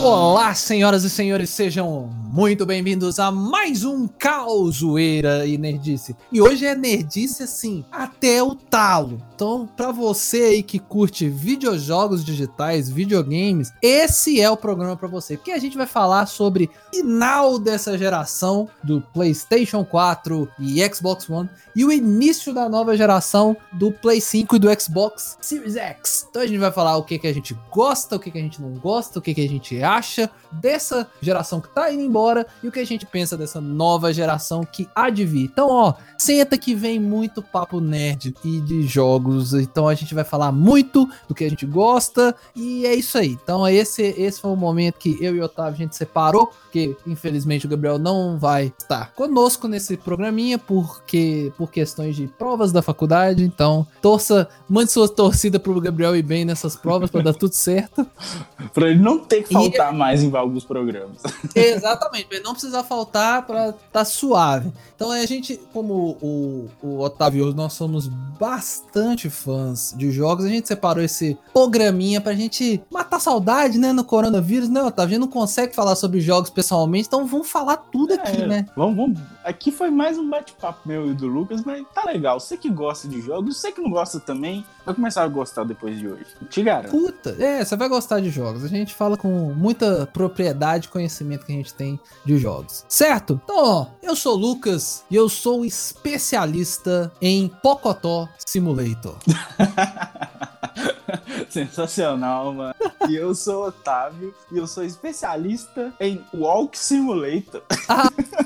[0.00, 2.08] Olá, senhoras e senhores, sejam
[2.38, 6.14] muito bem-vindos a mais um Causoeira e Nerdice.
[6.30, 9.20] E hoje é Nerdice assim, até o talo.
[9.34, 15.36] Então, para você aí que curte videojogos digitais, videogames, esse é o programa para você.
[15.36, 21.50] Porque a gente vai falar sobre final dessa geração do PlayStation 4 e Xbox One
[21.74, 26.26] e o início da nova geração do Play 5 e do Xbox Series X.
[26.30, 28.42] Então a gente vai falar o que, que a gente gosta, o que, que a
[28.42, 32.27] gente não gosta, o que, que a gente acha dessa geração que tá indo embora
[32.62, 35.44] e o que a gente pensa dessa nova geração que há de vir.
[35.44, 39.54] Então, ó, senta que vem muito papo nerd e de jogos.
[39.54, 43.38] Então a gente vai falar muito do que a gente gosta e é isso aí.
[43.42, 46.96] Então esse, esse foi o momento que eu e o Otávio a gente separou, porque
[47.06, 52.82] infelizmente o Gabriel não vai estar conosco nesse programinha porque por questões de provas da
[52.82, 53.44] faculdade.
[53.44, 58.06] Então, torça, mande sua torcida pro Gabriel ir bem nessas provas para dar tudo certo.
[58.74, 59.96] pra ele não ter que faltar e...
[59.96, 61.22] mais em alguns programas.
[61.54, 64.72] Exatamente, pra ele não precisar faltar para tá suave.
[64.94, 70.68] Então a gente, como o, o Otávio, nós somos bastante fãs de jogos, a gente
[70.68, 75.10] separou esse programinha pra gente matar saudade, né, no coronavírus, né, Otávio?
[75.10, 78.66] A gente não consegue falar sobre jogos pessoalmente, então vamos falar tudo é, aqui, né?
[78.76, 79.20] Vamos, vamos.
[79.44, 82.38] Aqui foi mais um bate-papo meu e do Lucas, mas tá legal.
[82.38, 85.98] Você que gosta de jogos, você que não gosta também, vai começar a gostar depois
[85.98, 86.26] de hoje.
[86.48, 86.90] Te garanto.
[86.90, 88.64] Puta, é, você vai gostar de jogos.
[88.64, 92.84] A gente fala com muita propriedade conhecimento que a gente tem de jogos.
[92.88, 93.40] Certo?
[93.42, 99.16] Então, ó, eu sou o Lucas e eu sou especialista em Pocotó Simulator.
[101.48, 102.74] Sensacional, mano.
[103.08, 107.62] E eu sou o Otávio e eu sou especialista em Walk Simulator.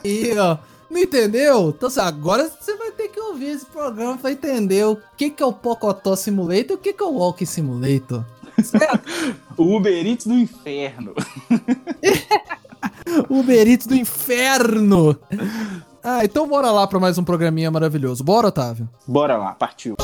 [0.03, 0.57] Aí, ó.
[0.93, 1.71] Não entendeu?
[1.71, 5.43] Então assim, agora você vai ter que ouvir esse programa pra entender o que, que
[5.43, 8.23] é o Pocotó Simulator e o que, que é o Walk Simulator.
[8.63, 9.09] Certo?
[9.57, 11.15] o Uber Eats do inferno.
[13.29, 15.17] Uber Eats do inferno.
[16.03, 18.25] Ah, então bora lá para mais um programinha maravilhoso.
[18.25, 18.89] Bora, Otávio?
[19.07, 19.97] Bora lá, partiu.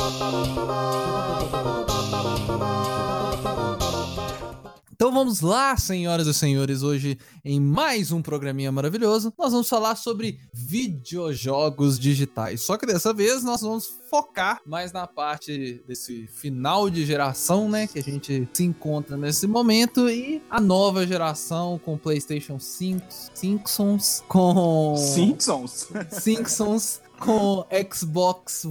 [5.19, 10.39] Vamos lá, senhoras e senhores, hoje em mais um programinha maravilhoso, nós vamos falar sobre
[10.53, 12.61] videojogos digitais.
[12.61, 17.85] Só que dessa vez nós vamos focar mais na parte desse final de geração, né,
[17.85, 24.23] que a gente se encontra nesse momento e a nova geração com PlayStation 5, Simpsons,
[24.25, 28.65] com Simpsons, Simpsons com Xbox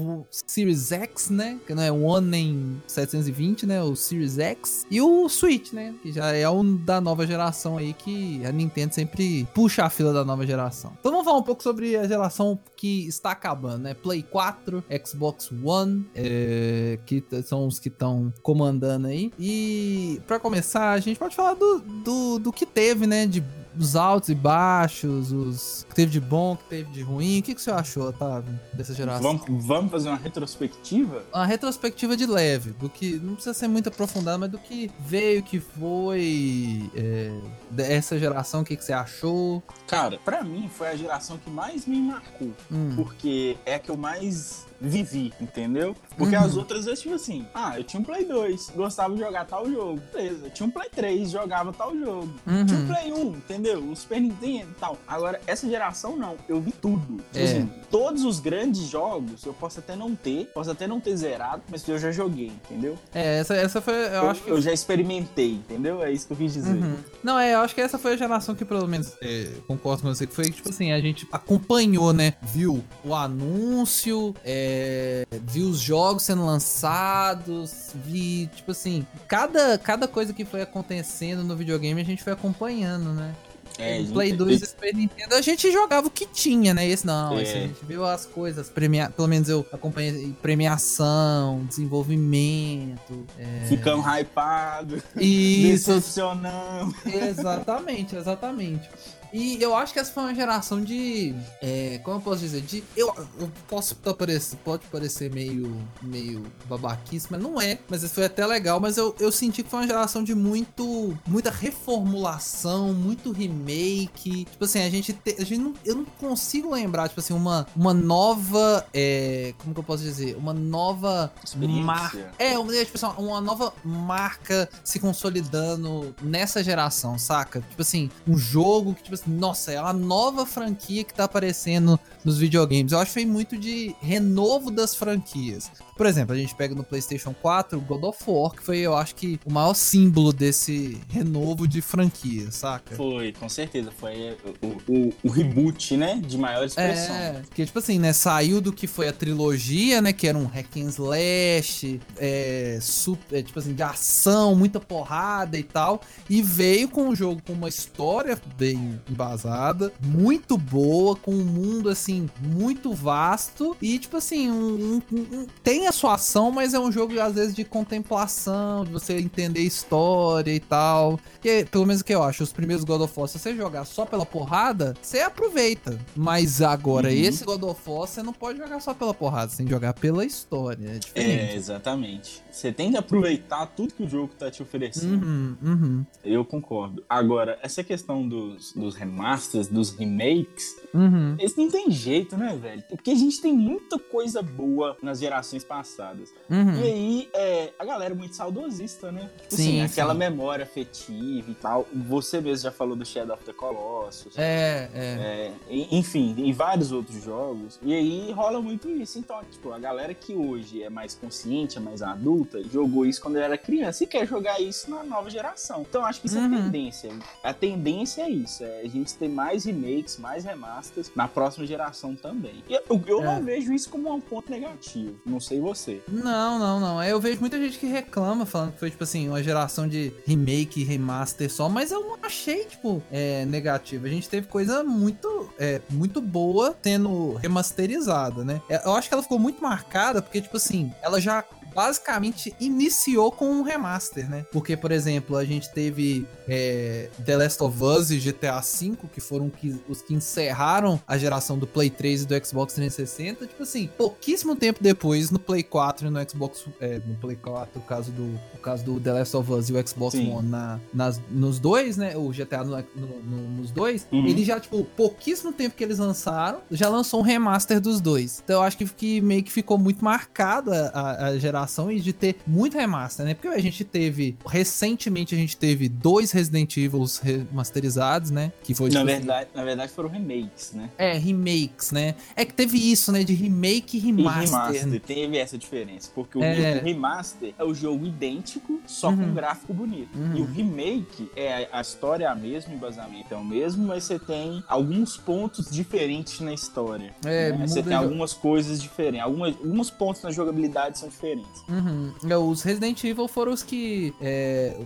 [0.46, 1.58] Series X, né?
[1.66, 3.82] Que não é One nem 720, né?
[3.82, 4.86] O Series X.
[4.90, 5.94] E o Switch, né?
[6.02, 10.12] Que já é um da nova geração aí que a Nintendo sempre puxa a fila
[10.12, 10.92] da nova geração.
[10.98, 13.94] Então vamos falar um pouco sobre a geração que está acabando, né?
[13.94, 19.32] Play 4, Xbox One, é, que são os que estão comandando aí.
[19.38, 23.26] E para começar, a gente pode falar do, do, do que teve, né?
[23.26, 23.42] De
[23.78, 27.38] os altos e baixos, os que teve de bom, que teve de ruim.
[27.38, 29.38] O que, que você achou, Otávio, dessa geração?
[29.38, 31.22] Vamos, vamos fazer uma retrospectiva?
[31.32, 35.42] Uma retrospectiva de leve, do que não precisa ser muito aprofundado, mas do que veio,
[35.42, 37.32] que foi é,
[37.70, 39.62] dessa geração, o que, que você achou?
[39.86, 42.94] Cara, para mim foi a geração que mais me marcou, hum.
[42.96, 45.94] porque é a que eu mais vivi, entendeu?
[46.16, 46.44] Porque uhum.
[46.44, 49.68] as outras vezes, tipo assim, ah, eu tinha um Play 2, gostava de jogar tal
[49.70, 50.46] jogo, beleza.
[50.46, 52.32] Eu tinha um Play 3, jogava tal jogo.
[52.46, 52.66] Uhum.
[52.66, 53.90] Tinha um Play 1, entendeu?
[53.90, 54.98] O Super Nintendo e tal.
[55.06, 57.16] Agora, essa geração não, eu vi tudo.
[57.32, 57.44] Tipo é.
[57.44, 61.62] assim, todos os grandes jogos eu posso até não ter, posso até não ter zerado,
[61.70, 62.96] mas eu já joguei, entendeu?
[63.14, 64.50] É, essa, essa foi, eu, eu acho que...
[64.50, 66.02] Eu já experimentei, entendeu?
[66.02, 66.70] É isso que eu quis dizer.
[66.82, 66.96] Uhum.
[67.22, 70.14] Não, é, eu acho que essa foi a geração que pelo menos, é, concordo com
[70.14, 72.34] você, que foi, tipo assim, a gente acompanhou, né?
[72.42, 80.06] Viu o anúncio, é, é, vi os jogos sendo lançados, vi, tipo assim, cada, cada
[80.06, 83.34] coisa que foi acontecendo no videogame a gente foi acompanhando, né?
[83.78, 86.86] É, Play 2 e Super Nintendo, a gente jogava o que tinha, né?
[86.86, 87.42] Esse não, é.
[87.42, 89.08] esse a gente viu as coisas, premia...
[89.08, 93.24] pelo menos eu acompanhei premiação, desenvolvimento.
[93.38, 93.66] É...
[93.68, 96.94] Ficamos hypados, decepcionamos.
[97.06, 98.90] Exatamente, exatamente.
[99.32, 101.34] E eu acho que essa foi uma geração de.
[101.60, 102.60] É, como eu posso dizer?
[102.62, 102.82] De.
[102.96, 107.78] Eu, eu posso parecer, pode parecer meio, meio babaquice, mas não é.
[107.88, 108.80] Mas isso foi até legal.
[108.80, 111.16] Mas eu, eu senti que foi uma geração de muito.
[111.26, 114.44] Muita reformulação, muito remake.
[114.44, 115.12] Tipo assim, a gente.
[115.12, 118.86] Te, a gente não, eu não consigo lembrar, tipo assim, uma, uma nova.
[118.94, 120.36] É, como que eu posso dizer?
[120.36, 122.32] Uma nova marca.
[122.38, 127.60] É, uma, tipo assim, uma nova marca se consolidando nessa geração, saca?
[127.60, 132.38] Tipo assim, um jogo que, tipo nossa, é uma nova franquia que tá aparecendo nos
[132.38, 132.92] videogames.
[132.92, 135.70] Eu acho que foi muito de renovo das franquias.
[135.96, 139.16] Por exemplo, a gente pega no PlayStation 4 God of War, que foi, eu acho
[139.16, 142.94] que, o maior símbolo desse renovo de franquia, saca?
[142.94, 143.90] Foi, com certeza.
[143.90, 146.20] Foi o, o, o reboot, né?
[146.24, 147.14] De maior expressão.
[147.14, 148.12] É, que tipo assim, né?
[148.12, 150.12] Saiu do que foi a trilogia, né?
[150.12, 155.58] Que era um hack and slash, é, super, é, tipo assim, de ação, muita porrada
[155.58, 156.00] e tal.
[156.30, 161.88] E veio com um jogo com uma história bem embasada, muito boa, com um mundo,
[161.88, 162.07] assim,
[162.40, 163.76] muito vasto.
[163.80, 167.34] E, tipo assim, um, um, um, tem a sua ação, mas é um jogo, às
[167.34, 171.18] vezes, de contemplação, de você entender história e tal.
[171.40, 173.84] Que, pelo menos o que eu acho, os primeiros God of War, se você jogar
[173.84, 175.98] só pela porrada, você aproveita.
[176.16, 177.14] Mas agora, uhum.
[177.14, 179.92] esse God of War, você não pode jogar só pela porrada, você tem que jogar
[179.94, 180.88] pela história.
[180.88, 181.52] É diferente.
[181.52, 182.42] É, exatamente.
[182.50, 185.24] Você tem que aproveitar tudo que o jogo tá te oferecendo.
[185.24, 186.06] Uhum, uhum.
[186.24, 187.04] Eu concordo.
[187.08, 191.36] Agora, essa questão dos, dos remasters, dos remakes, uhum.
[191.38, 192.82] eles não tem jeito, né, velho?
[192.88, 196.32] Porque a gente tem muita coisa boa nas gerações passadas.
[196.48, 196.80] Uhum.
[196.80, 199.30] E aí, é, a galera é muito saudosista, né?
[199.42, 200.18] Tipo sim, assim, aquela sim.
[200.18, 201.86] memória afetiva e tal.
[201.92, 204.34] Você mesmo já falou do Shadow of the Colossus.
[204.36, 205.52] É, é.
[205.68, 207.78] é enfim, em vários outros jogos.
[207.82, 209.18] E aí rola muito isso.
[209.18, 213.36] Então, tipo, a galera que hoje é mais consciente, é mais adulta, jogou isso quando
[213.36, 215.84] era criança e quer jogar isso na nova geração.
[215.88, 216.54] Então, acho que isso uhum.
[216.54, 217.18] é a tendência.
[217.42, 218.64] A tendência é isso.
[218.64, 222.62] É a gente ter mais remakes, mais remasters na próxima geração também.
[222.68, 223.24] E eu, eu é.
[223.24, 225.20] não vejo isso como um ponto negativo.
[225.24, 226.00] Não sei você.
[226.08, 227.02] Não, não, não.
[227.02, 230.84] Eu vejo muita gente que reclama, falando que foi, tipo assim, uma geração de remake
[230.84, 234.06] remaster só, mas eu não achei, tipo, é, negativo.
[234.06, 238.60] A gente teve coisa muito, é, muito boa tendo remasterizada, né?
[238.68, 241.44] É, eu acho que ela ficou muito marcada porque, tipo assim, ela já
[241.78, 244.44] basicamente iniciou com um remaster, né?
[244.50, 249.20] Porque, por exemplo, a gente teve é, The Last of Us e GTA V, que
[249.20, 253.46] foram que, os que encerraram a geração do Play 3 e do Xbox 360.
[253.46, 256.64] Tipo assim, pouquíssimo tempo depois, no Play 4 e no Xbox.
[256.80, 258.24] É, no Play 4, o caso do,
[258.54, 260.32] o caso do The Last of Us e o Xbox Sim.
[260.32, 262.16] One na, nas, nos dois, né?
[262.16, 264.04] O GTA no, no, no, nos dois.
[264.10, 264.26] Uhum.
[264.26, 268.42] Ele já, tipo, pouquíssimo tempo que eles lançaram, já lançou um remaster dos dois.
[268.44, 272.12] Então eu acho que, que meio que ficou muito marcada a, a geração e de
[272.12, 273.34] ter muito remaster, né?
[273.34, 278.52] Porque a gente teve, recentemente a gente teve dois Resident Evil remasterizados, né?
[278.62, 280.90] Que foi na tipo, verdade, na verdade foram remakes, né?
[280.98, 282.14] É, remakes, né?
[282.34, 283.24] É que teve isso, né?
[283.24, 284.42] De remake e remaster.
[284.42, 286.78] E remaster, teve essa diferença, porque o, é...
[286.80, 289.16] remaster é o jogo idêntico, só uhum.
[289.16, 290.16] com um gráfico bonito.
[290.16, 290.36] Uhum.
[290.36, 294.04] E o remake é a história é a mesma, o embasamento é o mesmo, mas
[294.04, 297.14] você tem alguns pontos diferentes na história.
[297.24, 297.66] É, né?
[297.66, 301.57] Você tem algumas coisas diferentes, algumas, alguns pontos na jogabilidade são diferentes.
[301.68, 302.12] Uhum.
[302.28, 304.14] É, os Resident Evil foram os que.
[304.20, 304.76] É,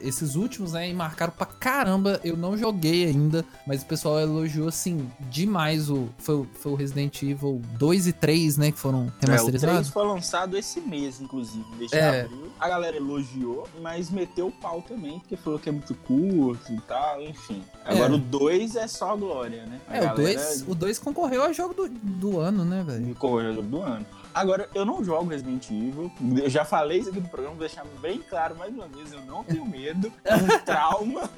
[0.00, 0.92] esses últimos, né?
[0.92, 2.20] marcaram pra caramba.
[2.24, 6.08] Eu não joguei ainda, mas o pessoal elogiou, assim, demais o.
[6.18, 8.72] Foi, foi o Resident Evil 2 e 3, né?
[8.72, 9.64] Que foram remasterizados.
[9.64, 12.22] É, o 3 foi lançado esse mês, inclusive, desde é.
[12.22, 12.52] abril.
[12.58, 16.80] A galera elogiou, mas meteu o pau também, porque falou que é muito curto e
[16.82, 17.62] tal, enfim.
[17.84, 18.16] Agora é.
[18.16, 19.80] o 2 é só glória, né?
[19.88, 20.40] A é, galera...
[20.66, 23.14] o 2 concorreu ao jogo do, do ano, né, velho?
[23.14, 24.06] Concorreu ao jogo do ano.
[24.34, 26.10] Agora, eu não jogo Resident Evil.
[26.42, 29.12] Eu já falei isso aqui no programa, vou deixar bem claro mais uma vez.
[29.12, 30.12] Eu não tenho medo.
[30.24, 31.30] É um trauma.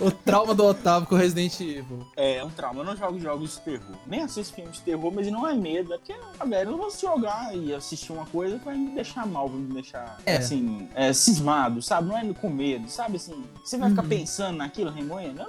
[0.00, 2.06] o trauma do Otávio com Resident Evil.
[2.16, 2.80] É, é um trauma.
[2.80, 3.96] Eu não jogo jogos de terror.
[4.06, 5.92] Nem assisto filmes de terror, mas não é medo.
[5.92, 8.90] É porque, ah, velho, eu não vou jogar e assistir uma coisa que vai me
[8.90, 10.36] deixar mal, vai me deixar, é.
[10.36, 12.08] assim, é, cismado, sabe?
[12.08, 13.16] Não é com medo, sabe?
[13.16, 14.08] Assim, você vai ficar uhum.
[14.08, 15.44] pensando naquilo, remoendo?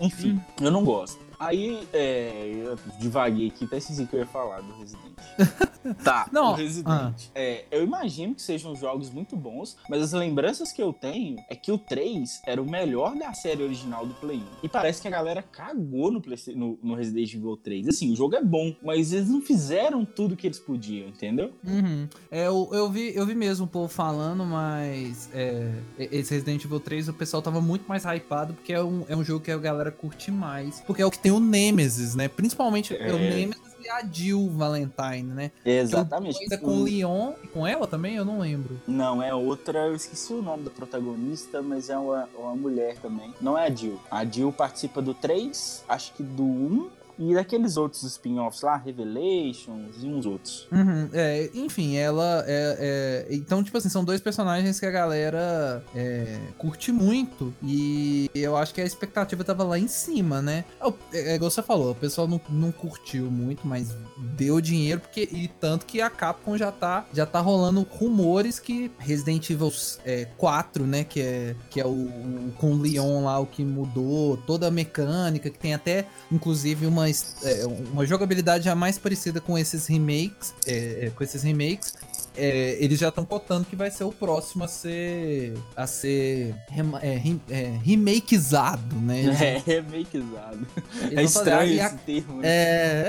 [0.00, 0.66] Enfim, uhum.
[0.66, 1.29] eu não gosto.
[1.40, 5.14] Aí, é, eu divaguei aqui, até esqueci que eu ia falar do Resident.
[6.04, 6.86] tá, Não, o Resident.
[6.86, 7.14] Ah.
[7.34, 11.56] É, eu imagino que sejam jogos muito bons, mas as lembranças que eu tenho é
[11.56, 14.42] que o 3 era o melhor da série original do Play 1.
[14.62, 17.88] E parece que a galera cagou no, Play, no, no Resident Evil 3.
[17.88, 21.52] Assim, o jogo é bom, mas eles não fizeram tudo que eles podiam, entendeu?
[21.66, 22.06] Uhum.
[22.30, 26.80] É, eu, eu, vi, eu vi mesmo o povo falando, mas é, esse Resident Evil
[26.80, 29.56] 3 o pessoal tava muito mais hypado porque é um, é um jogo que a
[29.56, 30.82] galera curte mais.
[30.82, 32.28] Porque é o que tem tem o Nemesis, né?
[32.28, 33.12] Principalmente é.
[33.12, 35.52] o Nemesis e a Jill Valentine, né?
[35.64, 36.38] Exatamente.
[36.40, 38.80] Ainda com o Leon e com ela também, eu não lembro.
[38.86, 43.32] Não, é outra, eu esqueci o nome da protagonista, mas é uma, uma mulher também.
[43.40, 44.00] Não é a Jill.
[44.10, 50.02] A Jill participa do 3, acho que do 1 e daqueles outros spin-offs lá, Revelations
[50.02, 50.66] e uns outros.
[50.72, 55.84] Uhum, é, enfim, ela é, é, Então, tipo assim, são dois personagens que a galera
[55.94, 60.64] é, curte muito e eu acho que a expectativa tava lá em cima, né?
[61.12, 65.28] É, é igual você falou, o pessoal não, não curtiu muito, mas deu dinheiro porque
[65.30, 69.72] e tanto que a Capcom já tá já tá rolando rumores que Resident Evil
[70.04, 73.62] é, 4, né, que é que é o, o com o Leon lá o que
[73.62, 77.09] mudou toda a mecânica, que tem até inclusive uma
[77.42, 81.94] é, uma jogabilidade já mais parecida com esses remakes, é, é, com esses remakes
[82.36, 86.54] é, eles já estão cotando que vai ser o próximo a ser a ser
[87.02, 89.20] é, é, remakeizado, né?
[89.40, 90.66] É, remakeizado.
[91.10, 91.90] É estranho esse a...
[91.90, 92.40] termo.
[92.40, 92.48] Né?
[92.48, 92.50] É,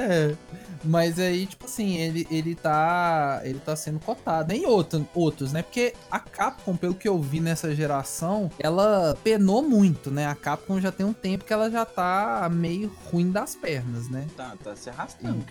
[0.10, 0.36] é,
[0.84, 3.42] mas aí, tipo assim, ele, ele tá.
[3.44, 4.52] Ele tá sendo cotado.
[4.54, 5.62] Em outro, outros, né?
[5.62, 10.28] Porque a Capcom, pelo que eu vi nessa geração, ela penou muito, né?
[10.28, 14.28] A Capcom já tem um tempo que ela já tá meio ruim das pernas, né?
[14.36, 15.46] Tá, tá se arrastando.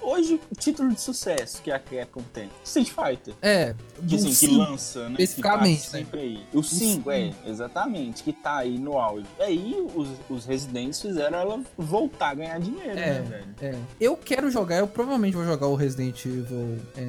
[0.00, 3.34] Hoje, o título de sucesso que a Capcom tem: Street Fighter.
[3.42, 3.74] É.
[4.06, 5.10] Que, assim, que lança, né?
[5.10, 5.80] Especificamente.
[5.80, 6.46] Que tá sempre aí.
[6.52, 8.22] O 5, é, exatamente.
[8.22, 9.26] Que tá aí no auge.
[9.40, 13.54] Aí, os, os Residentes fizeram ela voltar a ganhar dinheiro, é, né, velho?
[13.60, 13.78] É.
[14.00, 16.78] Eu quero jogar eu provavelmente vou jogar o Resident Evil.
[16.96, 17.06] É,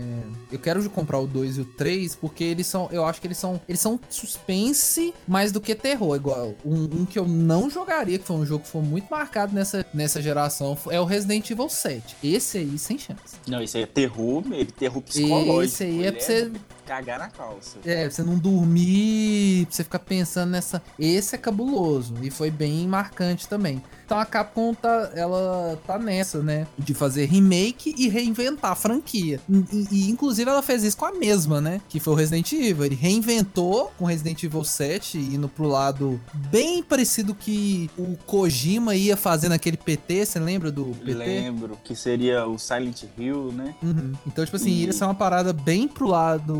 [0.52, 2.90] eu quero comprar o 2 e o 3, porque eles são.
[2.92, 3.60] Eu acho que eles são.
[3.68, 6.16] Eles são suspense mais do que terror.
[6.16, 9.54] Igual um, um que eu não jogaria, que foi um jogo que foi muito marcado
[9.54, 12.16] nessa, nessa geração, é o Resident Evil 7.
[12.24, 13.36] Esse aí, sem chance.
[13.48, 14.44] Não, esse aí é terror,
[14.78, 15.64] terror psicológico.
[15.64, 16.52] Esse aí é pra você.
[16.88, 17.80] Cagar na calça.
[17.86, 20.82] É, pra você não dormir, pra você ficar pensando nessa.
[20.98, 22.16] Esse é cabuloso.
[22.22, 23.84] E foi bem marcante também.
[24.08, 26.66] Então a Capcom tá, ela tá nessa, né?
[26.80, 29.38] De fazer remake e reinventar a franquia.
[29.50, 31.82] E, e, inclusive ela fez isso com a mesma, né?
[31.90, 32.86] Que foi o Resident Evil.
[32.86, 39.18] Ele reinventou com Resident Evil 7, indo pro lado bem parecido que o Kojima ia
[39.18, 40.26] fazer naquele PT.
[40.26, 41.14] Você lembra do PT?
[41.14, 43.76] Lembro, que seria o Silent Hill, né?
[43.84, 44.14] Uhum.
[44.26, 44.90] Então, tipo assim, e...
[44.90, 46.56] é uma parada bem pro lado.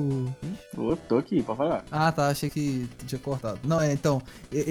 [0.78, 1.86] Ô, tô aqui, pode falar.
[1.92, 2.28] Ah, tá.
[2.28, 3.60] Achei que tinha cortado.
[3.64, 4.22] Não, é, então.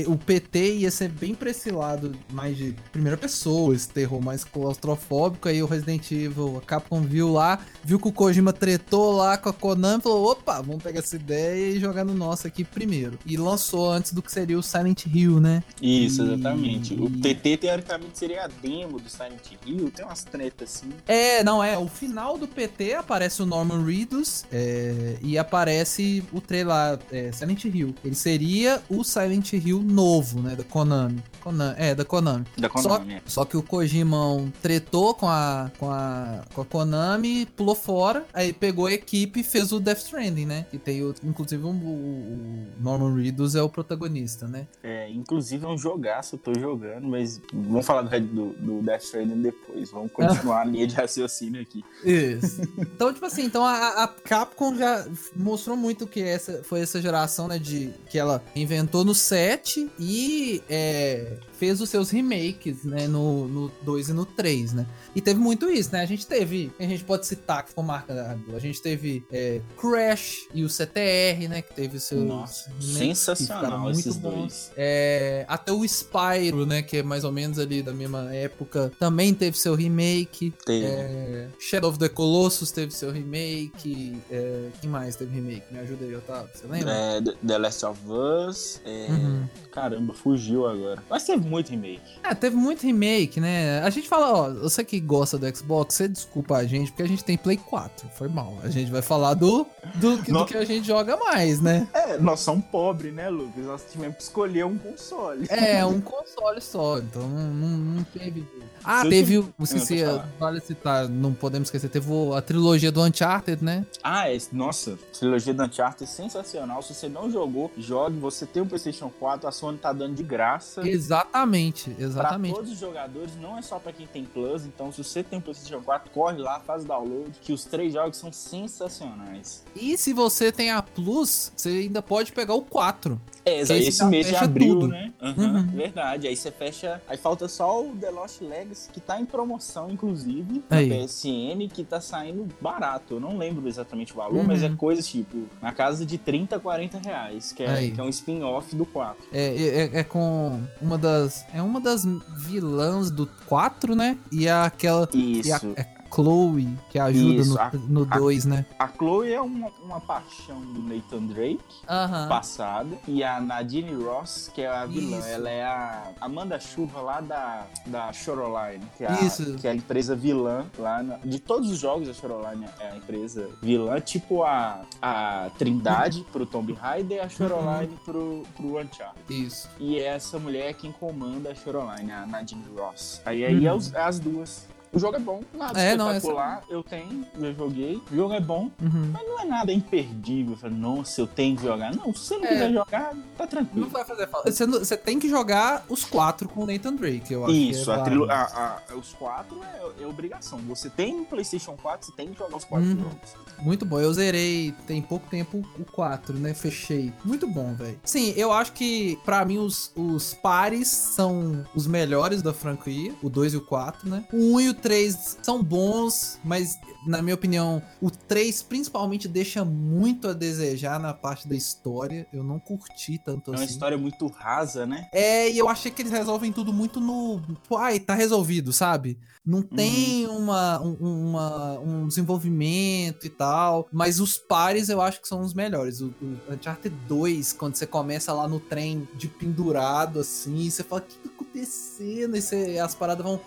[0.06, 4.44] O PT ia ser bem pra esse lado mais de primeira pessoa, esse terror mais
[4.44, 5.48] claustrofóbico.
[5.48, 9.48] Aí o Resident Evil, a Capcom viu lá, viu que o Kojima tretou lá com
[9.48, 13.18] a Konami, falou: opa, vamos pegar essa ideia e jogar no nosso aqui primeiro.
[13.26, 15.62] E lançou antes do que seria o Silent Hill, né?
[15.80, 16.26] Isso, e...
[16.26, 16.94] exatamente.
[16.94, 20.92] O PT, teoricamente, seria a demo do Silent Hill, tem umas tretas assim.
[21.06, 21.78] É, não, é.
[21.78, 27.64] O final do PT aparece o Norman Reedus é, e aparece o trailer é, Silent
[27.64, 27.94] Hill.
[28.04, 30.54] Ele seria o Silent Hill novo, né?
[30.54, 31.22] Da Konami.
[31.40, 32.44] Konami é, da Konami.
[32.56, 33.12] Da Konami.
[33.12, 33.22] Só, é.
[33.26, 34.16] só que o Kojima
[34.60, 39.44] tretou com a, com a, com a Konami, pulou fora, aí pegou a equipe e
[39.44, 40.66] fez o Death Stranding, né?
[40.70, 44.66] Que tem, o, inclusive, um, o Norman Reedus é o protagonista, né?
[44.82, 49.02] É, inclusive é um jogaço, eu tô jogando, mas vamos falar do, do, do Death
[49.02, 51.84] Stranding depois, vamos continuar a linha de raciocínio aqui.
[52.04, 52.62] Isso.
[52.78, 57.48] Então, tipo assim, então a, a Capcom já mostrou muito que essa foi essa geração,
[57.48, 63.48] né, de que ela inventou no 7 e é, fez os seus remakes, né, no,
[63.48, 64.86] no 2 e no 3, né?
[65.14, 66.02] E teve muito isso, né?
[66.02, 70.48] A gente teve, a gente pode citar que foi marca, a gente teve é, Crash
[70.52, 74.32] e o CTR, né, que teve o seu Nossa, sensacional muito esses bons.
[74.36, 74.72] dois.
[74.76, 79.32] É, até o Spyro, né, que é mais ou menos ali da mesma época, também
[79.32, 80.52] teve seu remake.
[80.64, 80.84] Teve.
[80.84, 84.16] É, Shadow of the Colossus teve seu remake.
[84.30, 85.62] É, quem mais teve remake?
[85.70, 86.92] Me ajuda aí, Otávio, você lembra?
[86.92, 88.80] É, The Last of Us.
[88.84, 89.46] É, uhum.
[89.70, 91.02] Caramba, fugiu agora.
[91.08, 92.18] Mas teve muito remake.
[92.22, 93.80] É, teve muito remake, né?
[93.82, 97.08] A gente fala, ó, você que gosta do Xbox, você desculpa a gente, porque a
[97.08, 98.08] gente tem Play 4.
[98.14, 98.58] Foi mal.
[98.62, 101.86] A gente vai falar do, do, do que a gente joga mais, né?
[101.92, 103.64] É, nós somos pobres, né, Lucas?
[103.64, 105.46] Nós tivemos que escolher um console.
[105.50, 106.98] É, um console só.
[106.98, 108.46] Então não, não, não teve.
[108.86, 109.38] Ah, Se teve.
[109.38, 109.52] o.
[109.60, 109.96] Esqueci,
[110.38, 113.84] vale citar, não podemos esquecer, teve a trilogia do Uncharted, né?
[114.02, 116.80] Ah, é, nossa, trilogia do Uncharted é sensacional.
[116.82, 118.18] Se você não jogou, jogue.
[118.20, 120.86] Você tem o PlayStation 4, a Sony tá dando de graça.
[120.88, 122.52] Exatamente, exatamente.
[122.52, 124.64] Pra todos os jogadores, não é só pra quem tem Plus.
[124.64, 127.92] Então, se você tem o PlayStation 4, corre lá, faz o download, que os três
[127.92, 129.64] jogos são sensacionais.
[129.74, 133.20] E se você tem a Plus, você ainda pode pegar o 4.
[133.46, 134.88] É, esse mês de abril, tudo.
[134.88, 135.12] né?
[135.22, 135.66] Uhum, uhum.
[135.68, 136.26] Verdade.
[136.26, 137.00] Aí você fecha.
[137.08, 141.84] Aí falta só o The Lost Legacy, que tá em promoção, inclusive, na PSN, que
[141.84, 143.14] tá saindo barato.
[143.14, 144.44] Eu não lembro exatamente o valor, uhum.
[144.44, 144.76] mas é uhum.
[144.76, 148.84] coisa tipo, na casa de 30, 40 reais, que é, que é um spin-off do
[148.84, 149.28] 4.
[149.32, 151.46] É, é, é, com uma das.
[151.54, 152.04] É uma das
[152.36, 154.18] vilãs do 4, né?
[154.32, 155.08] E aquela.
[155.14, 155.48] Isso.
[155.48, 157.58] E a, é, Chloe, que ajuda Isso,
[157.88, 158.66] no 2, né?
[158.78, 162.28] A Chloe é uma, uma paixão do Nathan Drake, uh -huh.
[162.28, 162.96] passada.
[163.06, 165.18] E a Nadine Ross, que é a vilã.
[165.18, 165.28] Isso.
[165.28, 169.16] Ela é a Amanda Chuva lá da, da Shoreline, que é, a,
[169.60, 171.02] que é a empresa vilã lá.
[171.02, 176.24] Na, de todos os jogos, a Shoreline é a empresa vilã, tipo a, a Trindade
[176.32, 178.04] pro Tomb Raider e a Shoreline uhum.
[178.04, 179.16] pro, pro Uncharted.
[179.28, 179.68] Isso.
[179.78, 183.20] E essa mulher é quem comanda a Shoreline, a Nadine Ross.
[183.24, 183.78] Aí, aí uhum.
[183.94, 184.66] é, é as duas.
[184.92, 186.48] O jogo é bom, nada é, espetacular.
[186.48, 186.72] Não, essa...
[186.72, 188.00] Eu tenho, eu joguei.
[188.10, 189.10] O jogo é bom, uhum.
[189.12, 190.56] mas não é nada imperdível.
[190.56, 191.94] Falei, nossa, eu tenho que jogar.
[191.94, 192.48] Não, se você não é.
[192.48, 193.86] quiser jogar, tá tranquilo.
[193.86, 194.50] Não vai fazer falta.
[194.50, 197.54] Você, você, tem que jogar os quatro com o Nathan Drake, eu acho.
[197.54, 198.30] Isso, é a trilo...
[198.30, 200.58] a, a, os quatro é, é, obrigação.
[200.68, 203.00] Você tem um PlayStation 4, você tem que jogar os quatro uhum.
[203.00, 203.46] jogos.
[203.60, 204.00] Muito bom.
[204.00, 206.54] Eu zerei tem pouco tempo o 4, né?
[206.54, 207.12] Fechei.
[207.24, 207.98] Muito bom, velho.
[208.04, 213.28] Sim, eu acho que para mim os, os pares são os melhores da franquia, o
[213.28, 214.24] 2 e o 4, né?
[214.32, 219.64] O 1 e o 3 são bons, mas na minha opinião, o 3 principalmente deixa
[219.64, 222.26] muito a desejar na parte da história.
[222.32, 223.62] Eu não curti tanto assim.
[223.62, 225.08] É uma história muito rasa, né?
[225.12, 227.40] É, e eu achei que eles resolvem tudo muito no.
[227.78, 229.18] Ai, tá resolvido, sabe?
[229.44, 230.38] Não tem uhum.
[230.38, 233.88] uma, um, uma, um desenvolvimento e tal.
[233.92, 236.00] Mas os pares eu acho que são os melhores.
[236.00, 241.02] O, o Uncharted 2, quando você começa lá no trem de pendurado, assim, você fala,
[241.24, 242.36] o que acontecendo?
[242.36, 243.40] E você, as paradas vão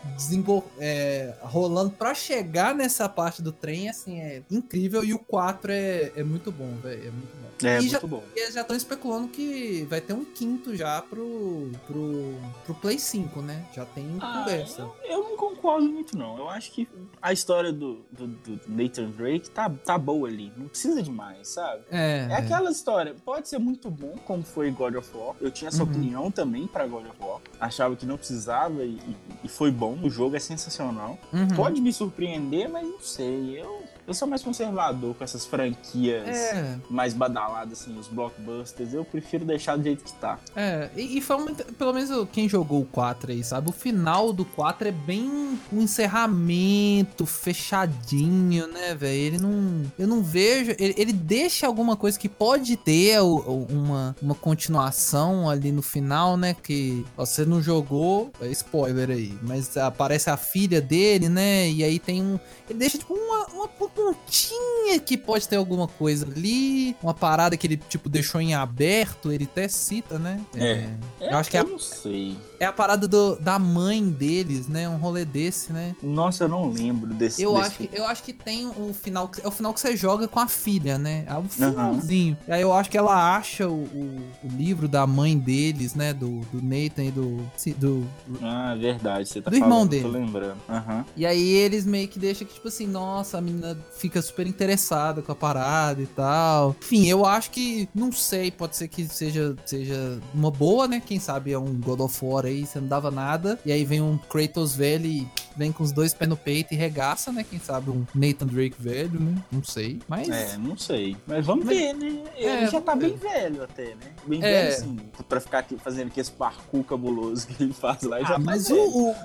[0.79, 5.03] é, rolando pra chegar nessa parte do trem, assim, é incrível.
[5.03, 7.07] E o 4 é, é muito bom, velho.
[7.07, 7.49] É muito bom.
[7.67, 8.23] É, e muito já, bom.
[8.35, 12.35] E já estão especulando que vai ter um quinto já pro, pro,
[12.65, 13.65] pro Play 5, né?
[13.73, 14.81] Já tem ah, conversa.
[14.81, 16.37] Eu, eu, não concordo muito, não.
[16.37, 16.87] Eu acho que
[17.21, 20.51] a história do, do, do, Nathan Drake tá, tá boa ali.
[20.55, 21.83] Não precisa de mais, sabe?
[21.91, 22.27] É.
[22.29, 23.15] É aquela história.
[23.25, 25.35] Pode ser muito bom, como foi God of War.
[25.41, 25.89] Eu tinha essa uhum.
[25.89, 27.41] opinião também pra God of War.
[27.59, 28.97] Achava que não precisava e,
[29.43, 29.99] e foi bom.
[30.01, 31.17] O jogo é sensacional.
[31.33, 31.47] Uhum.
[31.49, 33.61] Pode me surpreender, mas não sei.
[33.61, 36.77] Eu eu sou mais conservador com essas franquias é.
[36.89, 38.91] mais badaladas, assim, os blockbusters.
[38.91, 40.39] Eu prefiro deixar do jeito que tá.
[40.55, 41.37] É, e, e foi
[41.77, 43.69] pelo menos quem jogou o 4 aí, sabe?
[43.69, 45.29] O final do 4 é bem
[45.71, 49.13] um encerramento fechadinho, né, velho?
[49.13, 49.91] Ele não.
[49.97, 50.71] Eu não vejo.
[50.79, 56.55] Ele, ele, deixa alguma coisa que pode ter uma, uma continuação ali no final, né?
[56.55, 58.31] Que ó, você não jogou.
[58.41, 59.37] É spoiler aí.
[59.43, 61.69] Mas aparece a filha dele, né?
[61.69, 62.39] E aí tem um.
[62.67, 63.67] Ele deixa tipo uma, uma
[63.99, 69.31] pontinha que pode ter alguma coisa ali, uma parada que ele, tipo, deixou em aberto,
[69.31, 70.39] ele até cita, né?
[70.55, 70.89] É.
[71.19, 72.37] é eu acho que é, eu não sei.
[72.59, 74.87] É a parada do, da mãe deles, né?
[74.89, 75.95] Um rolê desse, né?
[76.03, 77.41] Nossa, eu não lembro desse.
[77.41, 79.31] Eu, desse acho, que, eu acho que tem o final.
[79.41, 81.23] É o final que você joga com a filha, né?
[81.25, 82.37] É o finalzinho.
[82.47, 82.53] Uhum.
[82.53, 86.13] Aí eu acho que ela acha o, o, o, livro da mãe deles, né?
[86.13, 87.49] Do, do Nathan e do.
[87.77, 88.07] do
[88.41, 89.29] ah, verdade.
[89.29, 90.03] Você tá do falando, irmão dele.
[90.03, 90.57] Tô lembrando.
[90.67, 91.05] Uhum.
[91.15, 95.21] E aí eles meio que deixam que, tipo assim, nossa, a menina fica super interessada
[95.21, 96.75] com a parada e tal.
[96.81, 97.87] Enfim, eu acho que.
[97.95, 101.01] Não sei, pode ser que seja, seja uma boa, né?
[101.05, 103.59] Quem sabe é um God of War aí, você não dava nada.
[103.65, 105.27] E aí vem um Kratos velho e
[105.59, 107.45] vem com os dois pés no peito e regaça, né?
[107.47, 109.35] Quem sabe um Nathan Drake velho, né?
[109.51, 109.99] Não sei.
[110.07, 110.29] Mas.
[110.29, 111.17] É, não sei.
[111.27, 111.77] Mas vamos Mas...
[111.77, 112.23] ver, né?
[112.37, 114.13] Ele é, já tá bem velho até, né?
[114.25, 114.41] Bem é.
[114.41, 114.97] velho, assim.
[115.27, 118.17] Pra ficar aqui fazendo aqui esse parkour cabuloso que ele faz lá.
[118.17, 119.15] Ah, já tá mas o, o,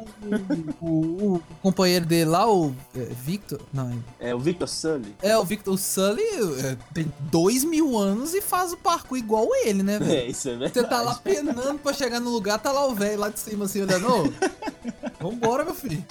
[0.81, 3.61] o, o, companheiro dele lá, o é, Victor.
[3.73, 4.31] Não, é...
[4.31, 5.15] é o Victor Sully.
[5.23, 6.23] É, o Victor Sully
[6.65, 10.13] é, tem dois mil anos e faz o parkour igual ele, né, velho?
[10.13, 10.75] É, isso é verdade.
[10.75, 13.67] Você tá lá penando pra chegar no lugar, tá lá o velho lá de cima
[13.67, 14.35] assim, olhando.
[15.21, 16.05] Vambora, meu filho.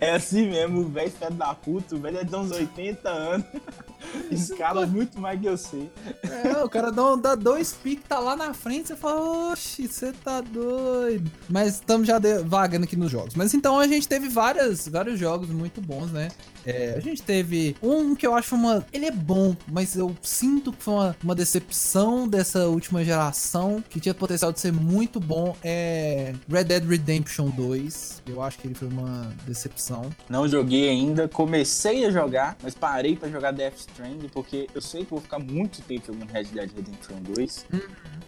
[0.00, 3.46] É assim mesmo, o velho da puta, o velho é de uns 80 anos.
[4.30, 5.90] Escala muito mais que eu sei.
[6.22, 10.12] É, o cara dá, dá dois piques, tá lá na frente, você fala, oxi, você
[10.12, 11.30] tá doido.
[11.48, 13.34] Mas estamos já vagando aqui nos jogos.
[13.34, 16.28] Mas então a gente teve várias, vários jogos muito bons, né?
[16.64, 18.86] É, a gente teve um que eu acho uma.
[18.92, 24.00] Ele é bom, mas eu sinto que foi uma, uma decepção dessa última geração, que
[24.00, 25.56] tinha potencial de ser muito bom.
[25.62, 28.22] É Red Dead Redemption 2.
[28.26, 30.08] Eu acho que ele foi uma decepção.
[30.28, 35.04] Não joguei ainda, comecei a jogar, mas parei para jogar Death Stranding, porque eu sei
[35.04, 37.66] que vou ficar muito tempo jogando Red Dead Redemption 2.
[37.72, 37.80] Uhum.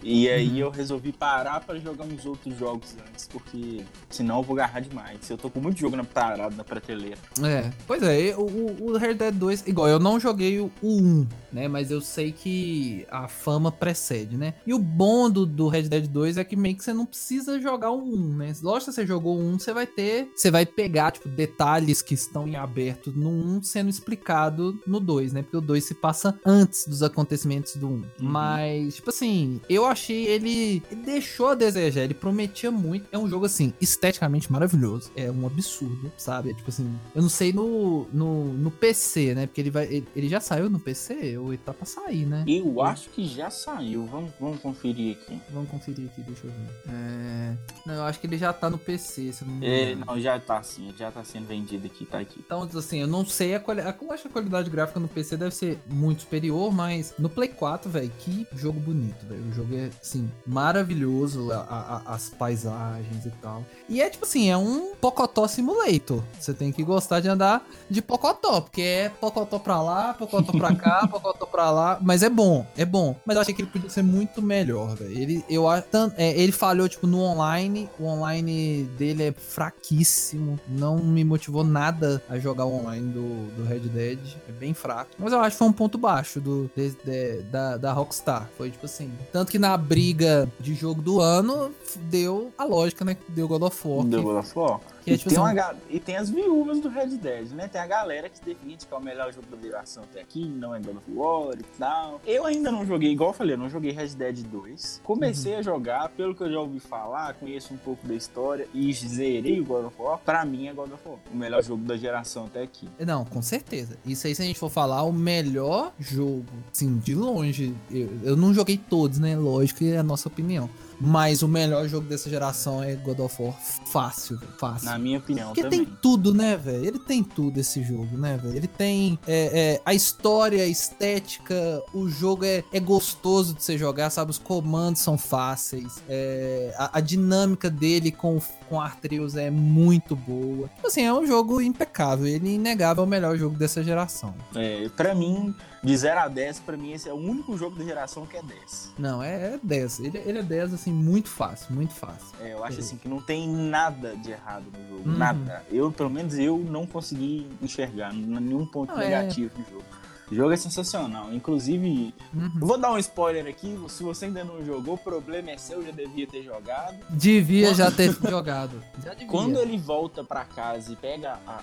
[0.03, 4.55] E aí eu resolvi parar para jogar uns outros jogos antes, porque senão eu vou
[4.55, 5.31] agarrar demais.
[5.31, 7.17] Eu tô com muito jogo na parada, na prateleira.
[7.43, 11.69] É, pois é, o, o Red Dead 2, igual, eu não joguei o 1, né?
[11.69, 14.55] Mas eu sei que a fama precede, né?
[14.67, 17.59] E o bom do, do Red Dead 2 é que meio que você não precisa
[17.59, 18.53] jogar o 1, né?
[18.63, 20.31] Lógico que você jogou o 1, você vai ter.
[20.37, 25.33] Você vai pegar, tipo, detalhes que estão em aberto no 1 sendo explicado no 2,
[25.33, 25.43] né?
[25.55, 27.91] Porque o 2 se passa antes dos acontecimentos do 1.
[27.91, 28.05] Uhum.
[28.19, 33.07] Mas, tipo assim, eu achei ele, ele deixou a desejar, ele prometia muito.
[33.13, 35.11] É um jogo assim, esteticamente maravilhoso.
[35.15, 36.51] É um absurdo, sabe?
[36.51, 39.47] É, tipo assim, eu não sei no, no, no PC, né?
[39.47, 42.45] Porque ele vai ele, ele já saiu no PC ou ele tá pra sair, né?
[42.47, 44.07] Eu acho que já saiu.
[44.07, 45.41] Vamos, vamos conferir aqui.
[45.51, 46.93] Vamos conferir aqui, deixa eu ver.
[46.93, 47.57] É...
[47.87, 50.39] Não, eu acho que ele já tá no PC, se não me É, não, já
[50.41, 52.41] tá sim, já tá sendo vendido aqui, tá aqui.
[52.45, 53.97] Então, assim, eu não sei a qualidade.
[54.01, 57.49] Eu acho que a qualidade gráfica no PC deve ser muito superior, mas no Play
[57.49, 59.45] 4, velho, que jogo bonito, velho.
[59.49, 63.65] O jogo é, assim, maravilhoso, a, a, as paisagens e tal.
[63.89, 66.23] E é tipo assim, é um Pocotó Simulator.
[66.39, 70.75] Você tem que gostar de andar de Pocotó, porque é Pocotó pra lá, Pocotó pra
[70.75, 71.99] cá, Pocotó pra lá.
[72.01, 73.17] Mas é bom, é bom.
[73.25, 75.17] Mas eu achei que ele podia ser muito melhor, velho.
[75.17, 77.89] Ele, eu, é, ele falhou, tipo, no online.
[77.99, 80.59] O online dele é fraquíssimo.
[80.69, 84.19] Não me motivou nada a jogar o online do, do Red Dead.
[84.49, 85.11] É bem fraco.
[85.19, 88.49] Mas eu acho que foi um ponto baixo do, de, de, da, da Rockstar.
[88.57, 89.13] Foi tipo assim.
[89.33, 93.17] Tanto que na briga de jogo do ano, deu a lógica, né?
[93.29, 94.07] Deu God of War.
[94.07, 94.81] Deu God of War.
[95.05, 97.69] Que é, tipo e, tem assim, uma, e tem as viúvas do Red Dead, né?
[97.69, 100.75] Tem a galera que defende que é o melhor jogo da geração até aqui, não
[100.75, 102.21] é God of War e tal.
[102.27, 105.03] Eu ainda não joguei, igual eu falei, eu não joguei Red Dead 2.
[105.05, 105.59] Comecei uhum.
[105.59, 109.61] a jogar, pelo que eu já ouvi falar, conheço um pouco da história e zerei
[109.61, 110.19] o God of War.
[110.19, 112.89] Pra mim é God of War, o melhor jogo da geração até aqui.
[112.99, 113.99] Não, com certeza.
[114.07, 117.75] Isso aí, se a gente for falar, o melhor jogo, sim, de longe.
[117.91, 119.37] Eu, eu não joguei todos, né?
[119.37, 120.71] Lógico, é a nossa opinião.
[121.01, 123.55] Mas o melhor jogo dessa geração é God of War.
[123.87, 124.87] Fácil, fácil.
[124.87, 125.85] Na minha opinião, Porque também.
[125.85, 126.85] tem tudo, né, velho?
[126.85, 128.57] Ele tem tudo esse jogo, né, velho?
[128.57, 133.77] Ele tem é, é, a história, a estética, o jogo é, é gostoso de você
[133.79, 134.31] jogar, sabe?
[134.31, 136.03] Os comandos são fáceis.
[136.09, 140.69] É, a, a, dinâmica dele com, com Artreus é muito boa.
[140.69, 142.27] Tipo assim, é um jogo impecável.
[142.27, 144.35] Ele inegável é o melhor jogo dessa geração.
[144.55, 145.55] É, pra mim,
[145.85, 148.43] de 0 a 10, pra mim, esse é o único jogo da geração que é
[148.43, 148.95] 10.
[148.99, 150.01] Não, é, é 10.
[150.01, 152.35] Ele, ele é 10, assim, muito fácil, muito fácil.
[152.41, 152.81] É, eu acho, é.
[152.81, 155.11] assim, que não tem nada de errado no jogo.
[155.11, 155.19] Uhum.
[155.19, 155.63] Nada.
[155.71, 159.05] Eu, pelo menos, eu não consegui enxergar nenhum ponto não, é.
[159.05, 159.59] negativo é...
[159.59, 160.05] no jogo.
[160.31, 161.33] O jogo é sensacional.
[161.33, 162.51] Inclusive, uhum.
[162.57, 163.79] vou dar um spoiler aqui.
[163.89, 166.97] Se você ainda não jogou, o problema é seu, já devia ter jogado.
[167.11, 167.77] Devia Quando...
[167.77, 168.83] já ter jogado.
[169.03, 169.29] Já devia.
[169.29, 171.61] Quando ele volta para casa e pega a,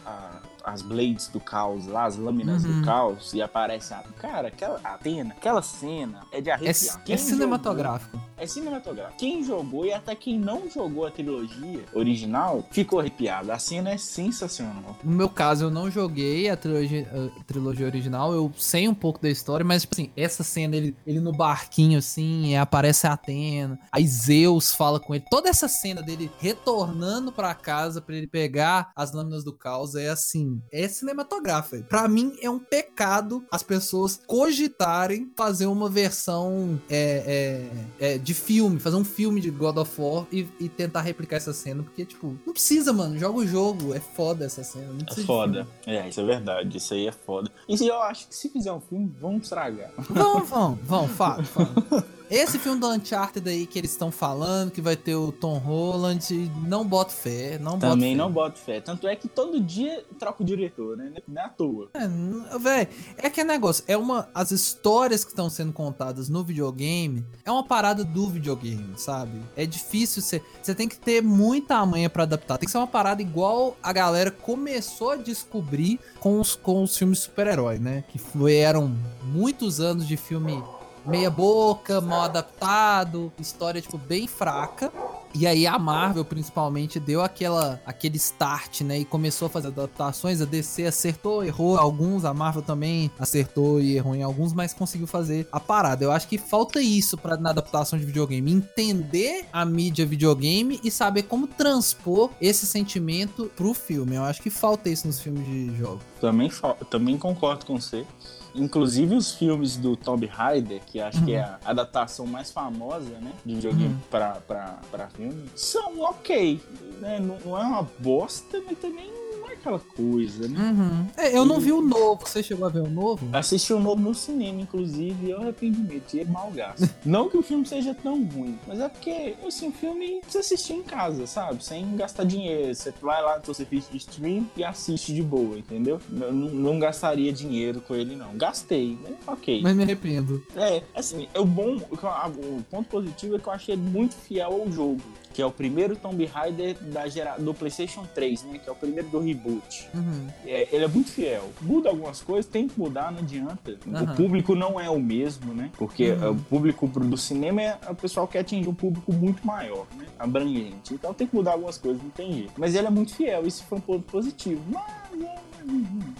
[0.60, 2.79] a, as blades do caos lá, as lâminas uhum.
[2.79, 4.03] do caos, e aparece a.
[4.19, 7.01] Cara, aquela Atena, aquela cena é de arrepiar.
[7.07, 8.17] É, é cinematográfico.
[8.17, 9.17] Jogou, é cinematográfico.
[9.19, 13.51] Quem jogou e até quem não jogou a trilogia original ficou arrepiado.
[13.51, 14.97] A cena é sensacional.
[15.03, 17.07] No meu caso, eu não joguei a trilogia,
[17.39, 18.33] a trilogia original.
[18.33, 21.99] Eu sei um pouco da história, mas, tipo assim, essa cena, ele, ele no barquinho,
[21.99, 25.25] assim, aparece a Atena, aí Zeus fala com ele.
[25.29, 30.09] Toda essa cena dele retornando para casa para ele pegar as lâminas do caos é,
[30.09, 31.83] assim, é cinematográfico.
[31.87, 38.33] Para mim, é um pecado as pessoas cogitarem fazer uma versão é, é, é, de
[38.33, 42.05] filme, fazer um filme de God of War e, e, tentar replicar essa cena, porque,
[42.05, 44.87] tipo, não precisa, mano, joga o jogo, é foda essa cena.
[45.09, 47.51] é foda, é, isso é verdade, isso aí é foda.
[47.67, 49.91] E eu acho que se fizer um filme, vamos estragar.
[50.09, 51.71] Vamos, vamos, vamos, fala, fala.
[52.31, 56.49] Esse filme do Uncharted aí que eles estão falando, que vai ter o Tom Holland,
[56.65, 58.17] não boto fé, não Também fé.
[58.17, 58.79] não boto fé.
[58.79, 61.11] Tanto é que todo dia troca o diretor, né?
[61.27, 61.89] Não é à toa.
[61.93, 64.29] É, velho, é que é negócio, é uma.
[64.33, 69.41] As histórias que estão sendo contadas no videogame é uma parada do videogame, sabe?
[69.57, 70.41] É difícil você.
[70.61, 72.57] Você tem que ter muita manha para adaptar.
[72.57, 76.97] Tem que ser uma parada igual a galera começou a descobrir com os, com os
[76.97, 78.05] filmes super-herói, né?
[78.07, 80.63] Que foi, eram muitos anos de filme
[81.05, 84.91] meia boca, mal adaptado, história tipo bem fraca.
[85.33, 90.41] E aí a Marvel principalmente deu aquela aquele start, né, e começou a fazer adaptações,
[90.41, 95.07] a DC acertou, errou alguns, a Marvel também acertou e errou em alguns, mas conseguiu
[95.07, 96.03] fazer a parada.
[96.03, 100.91] Eu acho que falta isso para na adaptação de videogame, entender a mídia videogame e
[100.91, 104.15] saber como transpor esse sentimento pro filme.
[104.15, 106.01] Eu acho que falta isso nos filmes de jogo.
[106.19, 106.51] Também
[106.89, 108.05] também concordo com você.
[108.53, 111.25] Inclusive os filmes do Tomb Raider, que acho uhum.
[111.25, 113.31] que é a adaptação mais famosa, né?
[113.45, 113.99] De videogame uhum.
[114.09, 116.61] pra, pra, pra filme, são ok.
[116.99, 117.19] Né?
[117.19, 119.20] Não, não é uma bosta, mas também
[119.61, 120.59] aquela coisa, né?
[120.59, 121.07] Uhum.
[121.15, 121.47] É, eu e...
[121.47, 122.27] não vi o novo.
[122.27, 123.29] Você chegou a ver o novo?
[123.31, 126.09] Assisti o novo no cinema, inclusive, e eu arrependimento.
[126.09, 126.89] Dinheiro mal gasto.
[127.05, 130.73] não que o filme seja tão ruim, mas é porque, assim, o filme você assistir
[130.73, 131.63] em casa, sabe?
[131.63, 132.73] Sem gastar dinheiro.
[132.73, 135.99] Você vai lá no seu serviço de stream e assiste de boa, entendeu?
[136.11, 138.35] Eu não, não gastaria dinheiro com ele, não.
[138.35, 139.15] Gastei, né?
[139.27, 139.61] Ok.
[139.61, 140.43] Mas me arrependo.
[140.55, 144.71] É, assim, é o bom, o ponto positivo é que eu achei muito fiel ao
[144.71, 145.01] jogo
[145.33, 147.37] que é o primeiro Tomb Raider da gera...
[147.37, 148.59] do PlayStation 3, né?
[148.59, 149.89] Que é o primeiro do reboot.
[149.93, 150.27] Uhum.
[150.45, 151.49] É, ele é muito fiel.
[151.61, 153.77] Muda algumas coisas, tem que mudar, não adianta.
[153.85, 154.03] Uhum.
[154.03, 155.71] O público não é o mesmo, né?
[155.77, 156.31] Porque uhum.
[156.31, 160.05] o público do cinema é o pessoal quer atingir um público muito maior, né?
[160.19, 160.93] Abrangente.
[160.93, 162.53] Então tem que mudar algumas coisas, não tem jeito.
[162.57, 164.61] Mas ele é muito fiel, isso foi um ponto positivo.
[164.69, 165.35] Mas, é,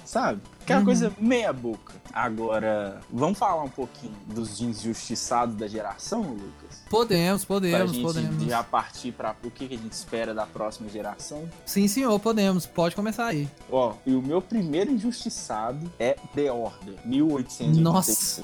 [0.06, 0.42] sabe?
[0.62, 0.86] Aquela uhum.
[0.86, 1.94] coisa meia boca.
[2.14, 6.84] Agora, vamos falar um pouquinho dos injustiçados da geração, Lucas?
[6.90, 8.44] Podemos, podemos, pra gente podemos.
[8.44, 11.50] já partir para o que a gente espera da próxima geração?
[11.66, 12.66] Sim, senhor, podemos.
[12.66, 13.48] Pode começar aí.
[13.72, 17.78] Ó, e o meu primeiro injustiçado é The Order, 1886.
[17.78, 18.44] Nossa.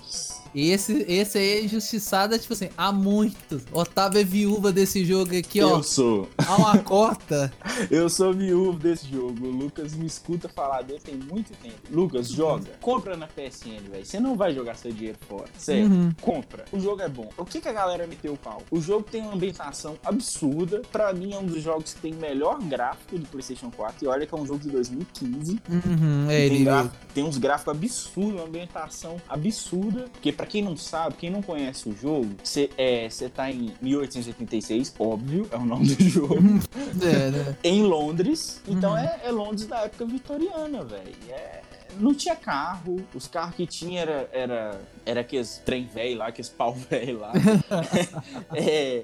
[0.55, 3.61] Esse, esse aí é injustiçado, tipo assim, há muito.
[3.71, 5.77] Otávio é viúva desse jogo aqui, ó.
[5.77, 6.29] Eu sou.
[6.37, 7.53] Há uma cota.
[7.91, 9.45] Eu sou viúva desse jogo.
[9.45, 11.75] O Lucas me escuta falar dele tem muito tempo.
[11.91, 12.71] Lucas, joga.
[12.81, 14.05] Compra na PSN, velho.
[14.05, 15.49] Você não vai jogar seu dinheiro fora.
[15.57, 15.85] Sério.
[15.85, 16.11] Uhum.
[16.21, 16.65] Compra.
[16.71, 17.29] O jogo é bom.
[17.37, 18.61] O que, que a galera meteu o pau?
[18.71, 20.81] O jogo tem uma ambientação absurda.
[20.91, 24.05] Pra mim, é um dos jogos que tem melhor gráfico do PlayStation 4.
[24.05, 25.59] E olha que é um jogo de 2015.
[25.69, 30.05] Uhum, é, tem, gráfico, tem uns gráficos absurdos, uma ambientação absurda.
[30.11, 34.95] Porque pra quem não sabe, quem não conhece o jogo, você é, tá em 1886,
[34.99, 36.35] óbvio, é o nome do jogo.
[37.01, 37.57] é, né?
[37.63, 38.61] Em Londres.
[38.67, 38.97] Então uhum.
[38.97, 41.15] é, é Londres da época vitoriana, velho.
[41.29, 41.61] É,
[41.99, 46.49] não tinha carro, os carros que tinha era, era, era aqueles trem velho lá, aqueles
[46.49, 47.33] pau velho lá.
[48.53, 49.03] é,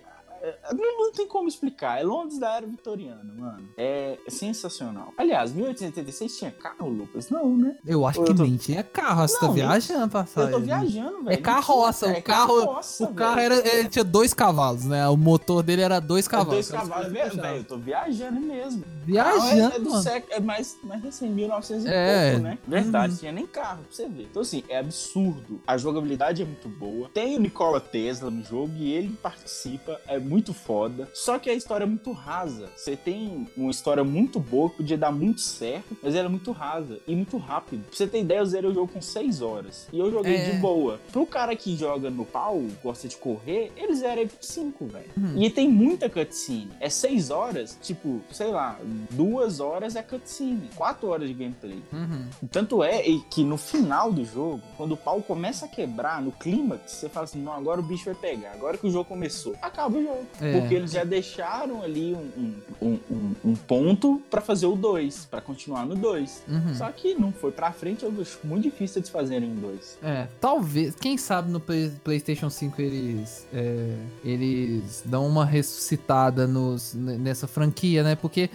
[0.74, 2.02] não, não, tem como explicar.
[2.02, 3.70] É Londres da era vitoriana, mano.
[3.78, 5.14] É sensacional.
[5.18, 7.30] Aliás, 1886 tinha carro, Lucas?
[7.30, 7.78] Não, né?
[7.86, 8.44] Eu acho Ou que eu tô...
[8.44, 9.26] nem tinha carro.
[9.26, 10.52] Você tá não, tá viajando, passagem.
[10.52, 11.34] Eu tô viajando, velho.
[11.34, 12.08] É carroça.
[12.08, 15.08] É o carro, carroça, o carro era, tinha dois cavalos, né?
[15.08, 16.54] O motor dele era dois cavalos.
[16.54, 17.58] É dois cavalos, velho.
[17.58, 18.84] Eu tô viajando mesmo.
[19.06, 19.74] Viajando.
[19.74, 22.28] É, é do século, é mais, mais assim, 1900 é.
[22.28, 22.58] e pouco, né?
[22.68, 23.20] Verdade, uhum.
[23.20, 24.24] tinha nem carro pra você ver.
[24.24, 25.62] Então, assim, é absurdo.
[25.66, 27.10] A jogabilidade é muito boa.
[27.14, 30.02] Tem o Nikola Tesla no jogo e ele participa.
[30.08, 31.08] É muito muito foda.
[31.14, 32.68] Só que a história é muito rasa.
[32.76, 36.52] Você tem uma história muito boa que podia dar muito certo, mas ela é muito
[36.52, 37.84] rasa e muito rápido.
[37.84, 39.88] Pra você ter ideia, eu zerei o jogo com 6 horas.
[39.94, 40.50] E eu joguei é.
[40.50, 41.00] de boa.
[41.12, 45.06] Pro cara que joga no pau, gosta de correr, ele zera por 5, velho.
[45.16, 45.44] Uhum.
[45.44, 46.72] E tem muita cutscene.
[46.80, 48.80] É 6 horas, tipo, sei lá,
[49.12, 50.68] 2 horas é cutscene.
[50.76, 51.84] 4 horas de gameplay.
[51.94, 52.28] Uhum.
[52.50, 56.92] Tanto é que no final do jogo, quando o pau começa a quebrar, no clímax,
[56.92, 58.54] você fala assim: não, agora o bicho vai pegar.
[58.54, 59.56] Agora que o jogo começou.
[59.62, 60.23] Acaba o jogo.
[60.42, 60.60] É.
[60.60, 65.42] Porque eles já deixaram ali um, um, um, um ponto para fazer o 2, para
[65.42, 66.44] continuar no 2.
[66.48, 66.76] Uhum.
[66.76, 69.98] Só que não foi pra frente, eu acho muito difícil eles fazerem um 2.
[70.04, 76.94] É, talvez, quem sabe no Play, PlayStation 5 eles, é, eles dão uma ressuscitada nos,
[76.94, 78.16] nessa franquia, né?
[78.16, 78.50] Porque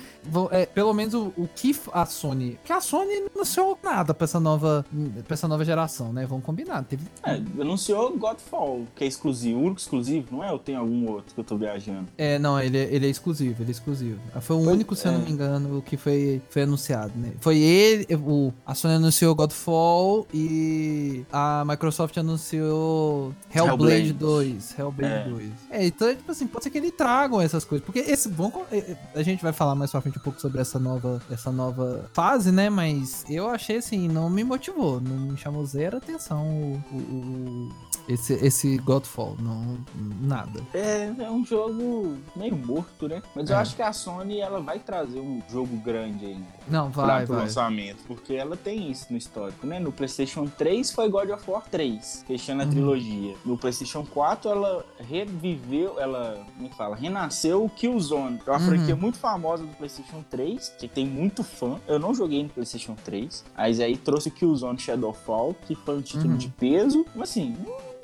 [0.51, 2.59] é, pelo menos o, o, que a Sony.
[2.65, 4.85] Que a Sony não anunciou nada pra essa nova,
[5.27, 6.27] pra essa nova geração, né?
[6.27, 6.83] Vamos combinar.
[6.85, 7.05] Teve...
[7.23, 10.53] É, anunciou Godfall, que é exclusivo, o único exclusivo, não é?
[10.53, 11.58] Ou tem algum outro que eu tô?
[11.59, 12.07] Viajando.
[12.17, 14.21] É, não, ele, é, ele é exclusivo, ele é exclusivo.
[14.41, 15.11] Foi o foi, único, se é.
[15.11, 15.25] eu não é.
[15.25, 17.33] me engano, que foi, foi anunciado, né?
[17.41, 24.13] Foi ele, o, a Sony anunciou Godfall e a Microsoft anunciou Hellblade, Hellblade.
[24.13, 24.79] 2.
[24.79, 25.31] Hellblade é.
[25.31, 25.51] 2.
[25.71, 28.65] É, então, tipo assim, pode ser que eles tragam essas coisas, porque esse bom
[29.15, 32.53] a gente vai falar mais pra frente um pouco sobre essa nova, essa nova fase,
[32.53, 32.71] né?
[32.71, 37.89] Mas eu achei assim, não me motivou, não me chamou zero atenção o, o, o
[38.09, 39.79] esse, esse Godfall, não,
[40.21, 40.63] nada.
[40.73, 43.23] É, é um jogo meio morto, né?
[43.35, 43.53] Mas é.
[43.53, 46.47] eu acho que a Sony, ela vai trazer um jogo grande ainda.
[46.69, 47.39] Não, vai, vai.
[47.39, 49.79] lançamento, porque ela tem isso no histórico, né?
[49.79, 52.71] No PlayStation 3 foi God of War 3, fechando a uhum.
[52.71, 53.35] trilogia.
[53.45, 58.61] No PlayStation 4 ela reviveu, ela, como é fala, renasceu o Killzone, que é uma
[58.61, 58.67] uhum.
[58.67, 61.81] franquia muito famosa do PlayStation 3, que tem muito fã.
[61.87, 66.03] Eu não joguei no PlayStation 3, mas aí trouxe o Killzone Shadowfall, que foi um
[66.03, 66.37] título uhum.
[66.37, 67.07] de peso.
[67.15, 67.57] Mas assim,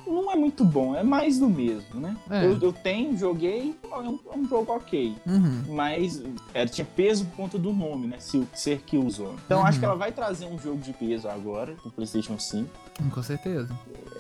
[0.07, 2.17] não é muito bom, é mais do mesmo, né?
[2.31, 2.45] É.
[2.45, 5.15] Eu, eu, tenho, joguei, é um, é um jogo ok.
[5.27, 5.65] Uhum.
[5.69, 8.17] Mas é, tinha peso por conta do nome, né?
[8.19, 9.37] Se, ser Killzone.
[9.47, 9.67] Então uhum.
[9.67, 12.69] acho que ela vai trazer um jogo de peso agora no PlayStation 5.
[13.11, 13.69] Com certeza.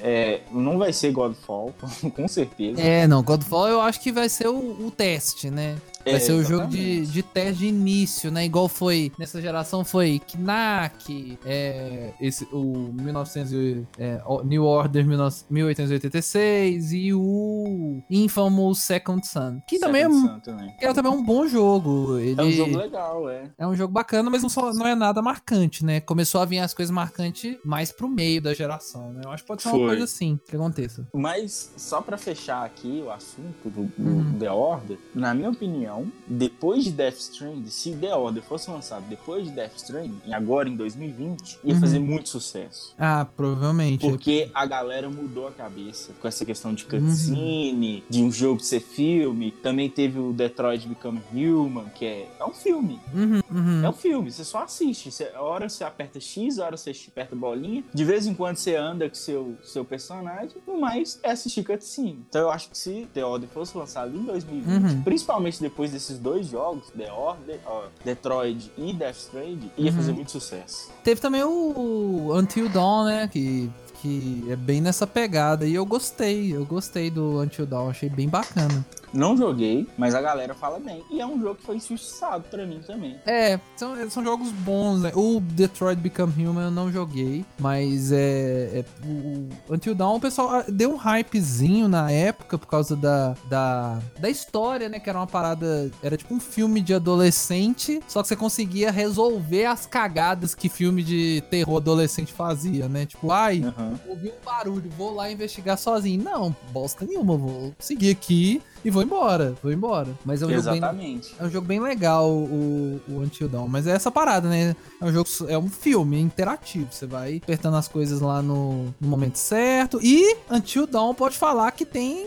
[0.00, 1.74] É, não vai ser Godfall,
[2.14, 2.80] com certeza.
[2.80, 5.76] É, não, Godfall eu acho que vai ser o, o teste, né?
[6.04, 8.44] Vai é, ser o jogo de, de teste de início, né?
[8.44, 17.12] Igual foi nessa geração foi Knack, é, esse, o 1900, é, New Order 1886 e
[17.14, 19.60] o Infamous Second Son.
[19.66, 20.08] Que também é,
[20.40, 20.76] também.
[20.78, 22.18] Que é também um bom jogo.
[22.18, 23.50] Ele, é um jogo legal, é.
[23.56, 26.00] É um jogo bacana, mas não, só, não é nada marcante, né?
[26.00, 29.22] Começou a vir as coisas marcantes mais pro meio da geração, né?
[29.24, 29.78] Eu acho que pode ser foi.
[29.78, 31.06] uma coisa assim que aconteça.
[31.14, 34.38] Mas, só pra fechar aqui o assunto do, do uhum.
[34.38, 39.04] The Order, na minha opinião, opinião, depois de Death Stranding, se The Order fosse lançado
[39.08, 41.80] depois de Death Stranding, e agora em 2020, ia uhum.
[41.80, 42.94] fazer muito sucesso.
[42.98, 44.06] Ah, provavelmente.
[44.06, 48.02] Porque a galera mudou a cabeça com essa questão de cutscene, uhum.
[48.08, 49.50] de um jogo ser filme.
[49.50, 52.98] Também teve o Detroit Become Human, que é, é um filme.
[53.14, 53.84] Uhum, uhum.
[53.84, 55.10] É um filme, você só assiste.
[55.10, 57.84] Você, a hora você aperta X, a hora você aperta bolinha.
[57.92, 62.24] De vez em quando você anda com seu, seu personagem, no mais é assistir cutscene.
[62.28, 65.02] Então eu acho que se The Order fosse lançado em 2020, uhum.
[65.02, 69.96] principalmente depois desses dois jogos, The Order, uh, Detroit e Death Stranding, ia uhum.
[69.96, 70.90] fazer muito sucesso.
[71.02, 73.28] Teve também o Until Dawn, né?
[73.28, 73.70] Que
[74.04, 75.66] que é bem nessa pegada.
[75.66, 78.84] E eu gostei, eu gostei do Until Dawn, achei bem bacana.
[79.14, 81.04] Não joguei, mas a galera fala bem.
[81.10, 83.16] E é um jogo que foi injustiçado pra mim também.
[83.24, 85.12] É, são, são jogos bons, né?
[85.14, 90.50] O Detroit Become Human eu não joguei, mas é, é o Until Dawn o pessoal
[90.50, 94.98] ah, deu um hypezinho na época por causa da, da, da história, né?
[94.98, 99.66] Que era uma parada, era tipo um filme de adolescente, só que você conseguia resolver
[99.66, 103.06] as cagadas que filme de terror adolescente fazia, né?
[103.06, 103.94] Tipo, ai, uhum.
[104.08, 106.22] ouvi um barulho, vou lá investigar sozinho.
[106.24, 110.08] Não, bosta nenhuma, vou seguir aqui e vou embora, vou embora.
[110.24, 111.28] Mas é um Exatamente.
[111.28, 114.48] jogo bem, é um jogo bem legal o, o Until Dawn, mas é essa parada,
[114.48, 114.76] né?
[115.00, 119.08] É um jogo, é um filme interativo, você vai apertando as coisas lá no, no
[119.08, 119.98] momento certo.
[120.02, 122.26] E Until Dawn pode falar que tem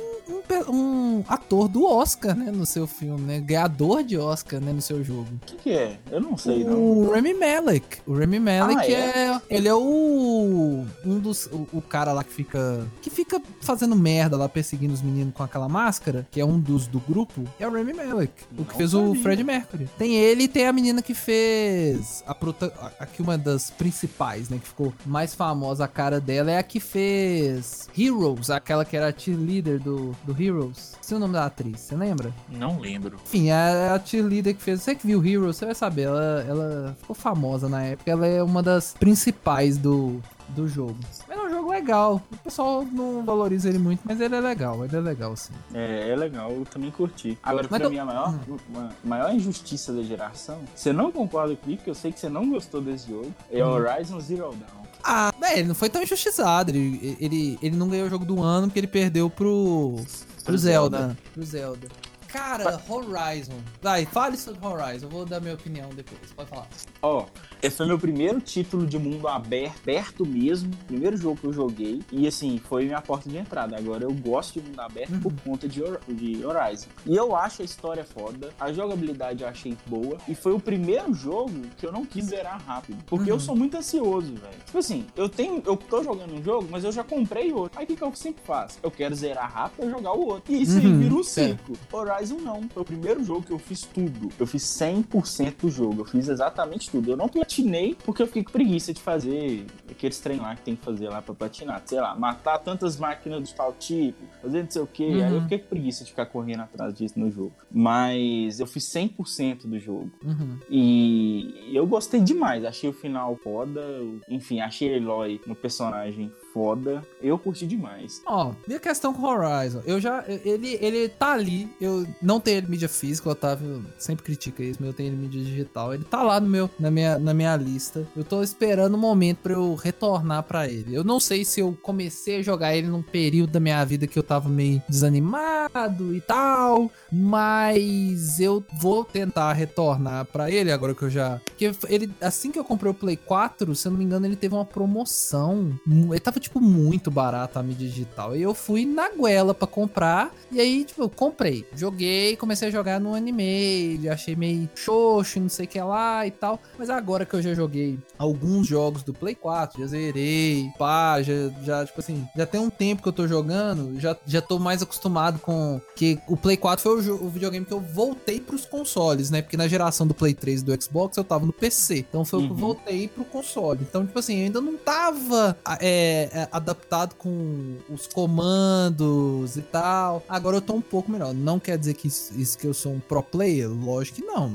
[0.69, 3.39] um, ator do Oscar, né, no seu filme, né?
[3.39, 5.27] Ganhador de Oscar, né, no seu jogo.
[5.41, 5.97] O que, que, é?
[6.11, 6.77] Eu não sei, o não.
[6.77, 7.97] O Remy Malek.
[8.05, 9.27] O Remy Malek ah, é?
[9.27, 9.41] é?
[9.49, 10.85] Ele é o.
[11.05, 11.45] Um dos.
[11.47, 12.87] O, o, cara lá que fica.
[13.01, 16.87] Que fica fazendo merda lá, perseguindo os meninos com aquela máscara, que é um dos
[16.87, 17.43] do grupo.
[17.59, 18.33] É o Remy Malek.
[18.51, 19.07] Não o que fez sabia.
[19.07, 19.89] o Fred Mercury.
[19.97, 22.23] Tem ele e tem a menina que fez.
[22.27, 22.73] A prota...
[22.99, 24.59] Aqui uma das principais, né?
[24.59, 29.09] Que ficou mais famosa a cara dela é a que fez Heroes, aquela que era
[29.09, 30.95] a cheerleader do, do Heroes.
[31.01, 32.33] Se o nome da atriz, você lembra?
[32.49, 33.17] Não lembro.
[33.23, 34.81] Enfim, é a cheerleader que fez.
[34.81, 36.03] Você que viu Heroes, você vai saber.
[36.03, 38.11] Ela, ela ficou famosa na época.
[38.11, 40.97] Ela é uma das principais do, do jogo.
[41.27, 42.21] Mas é um jogo legal.
[42.31, 44.83] O pessoal não valoriza ele muito, mas ele é legal.
[44.83, 45.53] Ele é legal, sim.
[45.73, 46.51] É, é legal.
[46.51, 47.37] Eu também curti.
[47.43, 48.89] Agora, mas pra mim, a maior, hum.
[49.03, 52.81] maior injustiça da geração, você não concorda comigo, porque eu sei que você não gostou
[52.81, 53.69] desse jogo, é hum.
[53.69, 54.86] Horizon Zero Dawn.
[55.09, 56.69] Ah, é, ele não foi tão injustiçado.
[56.71, 59.95] Ele, ele, ele não ganhou o jogo do ano porque ele perdeu pro,
[60.43, 60.97] pro Zelda.
[60.97, 61.17] Zelda.
[61.33, 61.87] Pro Zelda.
[62.27, 63.57] Cara, Horizon.
[63.81, 65.05] Vai, fale sobre Horizon.
[65.05, 66.19] Eu vou dar minha opinião depois.
[66.35, 66.67] Pode falar.
[67.01, 67.25] Ó, oh,
[67.61, 70.71] esse foi meu primeiro título de mundo aberto, perto mesmo.
[70.85, 72.01] Primeiro jogo que eu joguei.
[72.11, 73.77] E assim, foi minha porta de entrada.
[73.77, 75.19] Agora eu gosto de mundo aberto uhum.
[75.19, 76.87] por conta de, de Horizon.
[77.05, 78.51] E eu acho a história foda.
[78.59, 80.17] A jogabilidade eu achei boa.
[80.27, 83.03] E foi o primeiro jogo que eu não quis zerar rápido.
[83.05, 83.37] Porque uhum.
[83.37, 84.57] eu sou muito ansioso, velho.
[84.65, 85.61] Tipo assim, eu tenho.
[85.65, 87.79] Eu tô jogando um jogo, mas eu já comprei outro.
[87.79, 88.77] Aí o que, que eu sempre faço?
[88.83, 90.53] Eu quero zerar rápido e jogar o outro.
[90.53, 90.85] E isso uhum.
[90.85, 91.75] aí vira um ciclo.
[91.91, 91.95] É.
[91.95, 92.67] Horizon não.
[92.69, 94.29] Foi o primeiro jogo que eu fiz tudo.
[94.37, 96.01] Eu fiz 100% do jogo.
[96.01, 97.11] Eu fiz exatamente tudo.
[97.11, 100.75] Eu não platinei porque eu fiquei com preguiça de fazer aqueles treinos lá que tem
[100.75, 101.81] que fazer lá pra platinar.
[101.85, 105.05] Sei lá, matar tantas máquinas do tal tipo, fazer não sei o que.
[105.05, 105.23] Uhum.
[105.23, 105.41] Aí eu uhum.
[105.43, 107.53] fiquei com preguiça de ficar correndo atrás disso no jogo.
[107.71, 110.11] Mas eu fiz 100% do jogo.
[110.23, 110.59] Uhum.
[110.69, 112.65] E eu gostei demais.
[112.65, 113.81] Achei o final foda.
[114.29, 117.03] Enfim, achei Eloy no personagem foda.
[117.21, 118.21] Eu curti demais.
[118.25, 120.25] Ó, minha questão com Horizon, eu já.
[120.27, 121.69] Ele, ele tá ali.
[121.79, 125.17] Eu não tenho ele mídia física, o Otávio sempre critica isso, mas eu tenho ele
[125.17, 125.93] mídia digital.
[125.93, 128.07] Ele tá lá no meu, na, minha, na minha lista.
[128.15, 130.95] Eu tô esperando o um momento pra eu retornar pra ele.
[130.95, 134.17] Eu não sei se eu comecei a jogar ele num período da minha vida que
[134.17, 136.91] eu tava meio desanimado e tal.
[137.11, 141.39] Mas eu vou tentar retornar pra ele agora que eu já.
[141.45, 144.35] Porque ele, assim que eu comprei o Play 4, se eu não me engano, ele
[144.35, 145.77] teve uma promoção.
[145.87, 148.35] Ele tava tipo muito barato a mídia digital.
[148.35, 150.31] E eu fui na goela para comprar.
[150.51, 151.65] E aí, tipo, eu comprei.
[151.75, 154.07] Joguei, comecei a jogar no anime.
[154.09, 156.59] Achei meio xoxo, não sei o que lá e tal.
[156.77, 161.33] Mas agora que eu já joguei alguns jogos do Play 4, já zerei, pá, já,
[161.63, 164.81] já tipo assim, já tem um tempo que eu tô jogando, já, já tô mais
[164.81, 165.79] acostumado com.
[165.95, 169.41] Que o Play 4 foi o, o videogame que eu voltei pros consoles, né?
[169.41, 171.99] Porque na geração do Play 3 e do Xbox eu tava no PC.
[171.99, 172.45] Então foi uhum.
[172.45, 172.73] o que eu uhum.
[172.73, 173.79] voltei pro console.
[173.81, 175.57] Então, tipo assim, eu ainda não tava.
[175.79, 180.23] É, é, adaptado com os comandos e tal.
[180.29, 181.33] Agora eu tô um pouco melhor.
[181.33, 183.67] Não quer dizer que isso, isso que eu sou um pro player?
[183.67, 184.47] Lógico que não,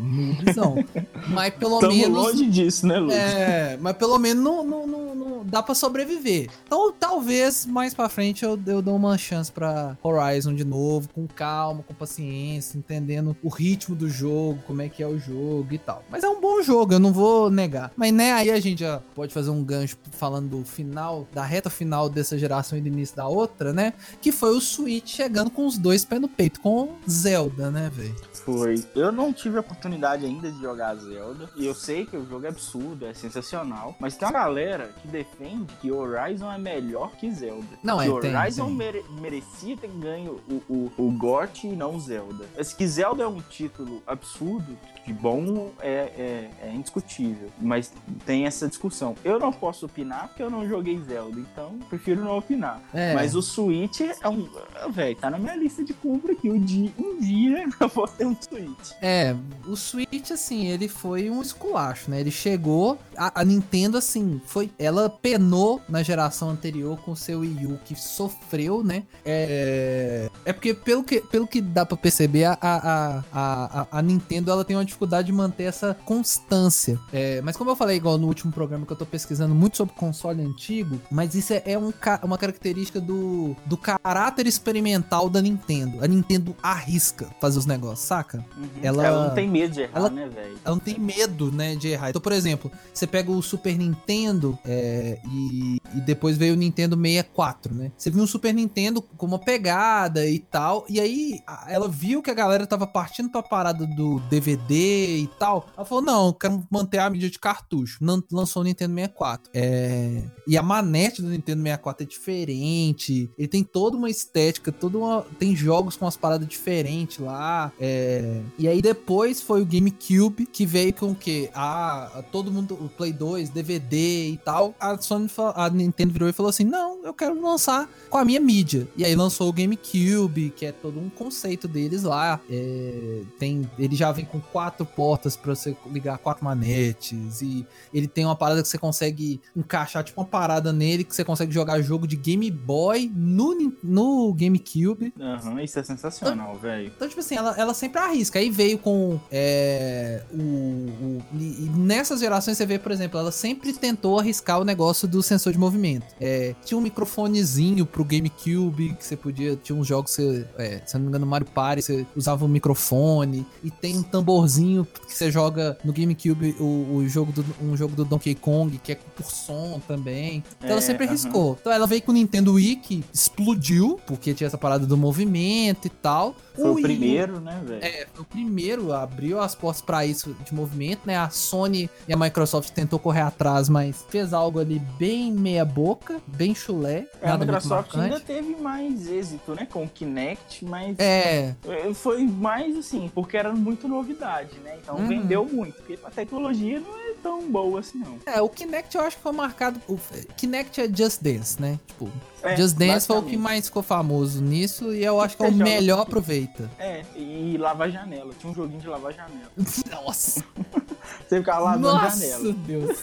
[0.44, 0.76] visão.
[1.30, 2.16] mas pelo Tamo menos.
[2.16, 3.16] longe disso, né, Lucas?
[3.16, 6.48] É, mas pelo menos não, não, não, não, dá pra sobreviver.
[6.64, 11.26] Então talvez mais pra frente eu, eu dou uma chance pra Horizon de novo, com
[11.26, 15.78] calma, com paciência, entendendo o ritmo do jogo, como é que é o jogo e
[15.78, 16.04] tal.
[16.08, 17.90] Mas é um bom jogo, eu não vou negar.
[17.96, 21.61] Mas né, aí a gente já pode fazer um gancho falando do final da reta
[21.70, 23.92] final dessa geração e do início da outra, né?
[24.20, 28.14] Que foi o Switch chegando com os dois pés no peito, com Zelda, né, velho?
[28.44, 28.82] Foi.
[28.94, 31.48] Eu não tive a oportunidade ainda de jogar Zelda.
[31.56, 33.94] E eu sei que o jogo é absurdo, é sensacional.
[34.00, 37.78] Mas tem uma galera que defende que Horizon é melhor que Zelda.
[37.82, 38.76] Não, que é, Horizon tem, tem.
[38.76, 42.44] Mere merecia ter ganho o, o, o GOT e não o Zelda.
[42.56, 47.50] Mas que Zelda é um título absurdo, de bom é, é, é, indiscutível.
[47.60, 47.92] Mas
[48.24, 49.14] tem essa discussão.
[49.24, 52.80] Eu não posso opinar porque eu não joguei Zelda, então prefiro não opinar.
[52.92, 53.14] É.
[53.14, 54.48] Mas o Switch é um.
[54.90, 56.50] Velho, tá na minha lista de compra aqui.
[56.50, 58.92] Um dia, um dia eu vou ter um Switch.
[59.00, 59.34] É,
[59.66, 62.20] o Switch, assim, ele foi um esculacho, né?
[62.20, 62.98] Ele chegou.
[63.16, 64.70] A, a Nintendo, assim, foi.
[64.78, 69.04] Ela penou na geração anterior com o seu Wii U, que sofreu, né?
[69.24, 70.28] É.
[70.44, 74.50] É porque, pelo que, pelo que dá pra perceber, a, a, a, a, a Nintendo
[74.50, 76.98] ela tem uma dificuldade de manter essa constância.
[77.12, 79.94] É, mas como eu falei, igual no último programa que eu tô pesquisando muito sobre
[79.94, 86.02] console antigo, mas isso é, é um, uma característica do, do caráter experimental da Nintendo.
[86.02, 88.44] A Nintendo arrisca fazer os negócios, saca?
[88.82, 90.58] Ela- Ela não tem medo de errar, ela- né, velho?
[90.64, 92.10] Ela não tem medo, né, de errar.
[92.10, 96.96] Então, por exemplo, você pega o Super Nintendo é, e, e depois veio o Nintendo
[96.96, 97.90] 64, né?
[97.96, 102.30] Você viu um Super Nintendo com uma pegada e tal, e aí ela viu que
[102.30, 105.66] a galera tava partindo pra parada do DVD e tal.
[105.76, 107.98] Ela falou: não, quero manter a mídia de cartucho.
[108.30, 109.50] Lançou o Nintendo 64.
[109.54, 113.30] É, e a manete do Nintendo 64 é diferente.
[113.38, 115.22] Ele tem toda uma estética, toda uma.
[115.38, 117.72] Tem jogos com umas paradas diferentes lá.
[117.80, 121.50] é, e aí depois foi o GameCube que veio com o quê?
[121.54, 122.74] Ah, todo mundo.
[122.74, 124.74] O Play 2, DVD e tal.
[124.80, 128.40] A Sony, a Nintendo virou e falou assim: não, eu quero lançar com a minha
[128.40, 128.88] mídia.
[128.96, 132.40] E aí lançou o GameCube, que é todo um conceito deles lá.
[132.50, 137.40] É, tem, ele já vem com quatro portas pra você ligar quatro manetes.
[137.42, 141.24] E ele tem uma parada que você consegue encaixar, tipo uma parada nele, que você
[141.24, 145.12] consegue jogar jogo de Game Boy no, no GameCube.
[145.20, 146.92] Aham, isso é sensacional, velho.
[146.94, 148.38] Então, tipo assim, ela, ela sempre arrisca.
[148.38, 153.72] Aí veio com é, o, o- e- nessas gerações você vê, por exemplo, ela sempre
[153.72, 156.06] tentou arriscar o negócio do sensor de movimento.
[156.20, 159.56] É, tinha um microfonezinho pro GameCube que você podia.
[159.56, 162.48] Tinha uns jogos, que você, é, se não me engano, Mario Party, você usava um
[162.48, 163.46] microfone.
[163.62, 164.61] E tem um tamborzinho
[165.06, 168.92] que você joga no GameCube o, o jogo do, um jogo do Donkey Kong, que
[168.92, 170.42] é por som também.
[170.58, 171.10] Então ela É, sempre aham.
[171.12, 171.58] arriscou.
[171.60, 175.86] Então ela veio com o Nintendo Wii, que explodiu, porque tinha essa parada do movimento
[175.86, 176.34] e tal.
[176.54, 177.84] Foi o U- primeiro, né, velho?
[177.84, 181.16] É, foi o primeiro, abriu as portas pra isso de movimento, né?
[181.16, 186.20] A Sony e a Microsoft tentou correr atrás, mas fez algo ali bem meia boca,
[186.26, 187.06] bem chulé.
[187.20, 192.22] É, a Microsoft ainda teve mais êxito, né, com o Kinect, mas É, é, foi
[192.24, 194.76] mais assim, porque era muito novidade, né?
[194.82, 195.06] Então Uhum.
[195.08, 198.18] vendeu muito, porque a tecnologia não é tão boa assim, não.
[198.26, 199.80] é, o Kinect eu acho que foi marcado.
[199.88, 199.98] O
[200.36, 201.78] Kinect é Just Dance, né?
[201.86, 202.10] Tipo,
[202.42, 205.46] É, Just Dance foi o que mais ficou famoso nisso e eu acho que é
[205.46, 206.70] o Você joga- melhor aproveita.
[206.78, 208.32] É, e lavar janela.
[208.38, 209.50] Tinha um joguinho de lavar janela.
[209.90, 210.44] Nossa!
[211.28, 212.52] Você ficava lavando Nossa, janela.
[212.66, 212.98] Deus!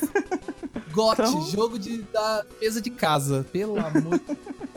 [0.91, 4.37] GOT, Então- jogo de, da mesa de casa, pelo amor de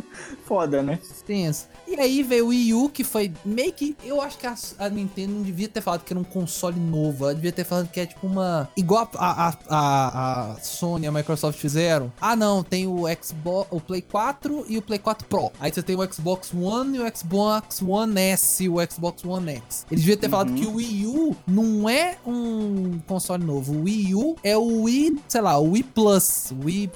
[0.47, 0.99] Foda, né?
[1.27, 1.67] Tenso.
[1.87, 3.97] E aí veio o Wii U, que foi meio que.
[4.05, 7.25] Eu acho que a, a Nintendo não devia ter falado que era um console novo.
[7.25, 8.69] Ela devia ter falado que é tipo uma.
[8.77, 12.13] Igual a, a, a, a Sony e a Microsoft fizeram.
[12.21, 15.51] Ah, não, tem o Xbox, o Play 4 e o Play 4 Pro.
[15.61, 19.51] Aí você tem o Xbox One e o Xbox One S e o Xbox One
[19.53, 19.87] X.
[19.91, 20.55] Eles deviam ter falado Uhum.
[20.57, 23.73] que o Wii U não é um console novo.
[23.75, 26.53] O Wii U é o Wii, sei lá, o Wii Plus.
[26.65, 26.91] Wii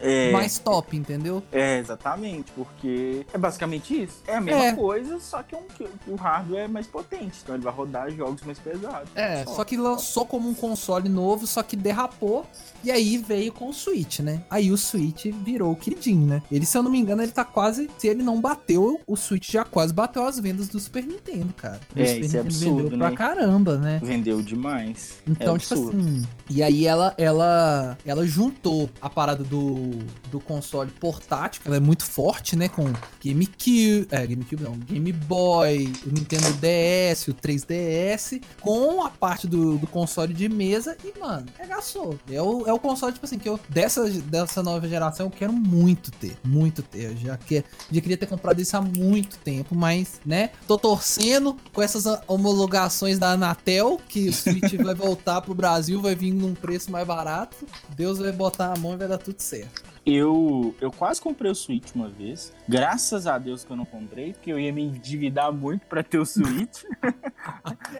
[0.00, 1.42] É, mais top, entendeu?
[1.52, 4.22] é, exatamente, porque é basicamente isso.
[4.26, 4.72] É a mesma É.
[4.72, 8.42] coisa, só que, um, que o hardware é mais potente, então ele vai rodar jogos
[8.42, 9.08] mais pesados.
[9.14, 12.46] É, só que lançou como um console novo, só que derrapou.
[12.82, 14.42] E aí veio com o Switch, né?
[14.48, 16.42] Aí o Switch virou o queridinho, né?
[16.50, 17.90] Ele, se eu não me engano, ele tá quase.
[17.98, 21.78] Se ele não bateu, o Switch já quase bateu as vendas do Super Nintendo, cara.
[21.94, 23.16] O É, Super isso é Nintendo absurdo, vendeu pra né?
[23.16, 24.00] caramba, né?
[24.02, 25.14] Vendeu demais.
[25.26, 26.00] Então, é tipo absurdo.
[26.00, 26.22] assim.
[26.48, 29.89] E aí ela, ela, ela juntou a parada do,
[30.30, 32.68] do console portátil, ela é muito forte, né?
[32.68, 32.84] Com
[33.24, 34.06] GameCube.
[34.10, 34.72] É, GameCube não.
[34.78, 40.96] Game Boy, o Nintendo DS, o 3DS, com a parte do, do console de mesa
[41.04, 42.18] e, mano, regaçou.
[42.30, 45.52] É o, é o console, tipo assim, que eu, dessa, dessa nova geração, eu quero
[45.52, 46.36] muito ter.
[46.44, 47.10] Muito ter.
[47.10, 50.50] Eu já, que, já queria ter comprado isso há muito tempo, mas, né?
[50.66, 56.14] Tô torcendo com essas homologações da Anatel, que o Switch vai voltar pro Brasil, vai
[56.14, 57.56] vir num preço mais barato.
[57.96, 59.79] Deus vai botar a mão e vai dar tudo certo.
[60.06, 62.52] Eu, eu quase comprei o Switch uma vez.
[62.68, 66.18] Graças a Deus que eu não comprei, porque eu ia me endividar muito pra ter
[66.18, 66.82] o Switch.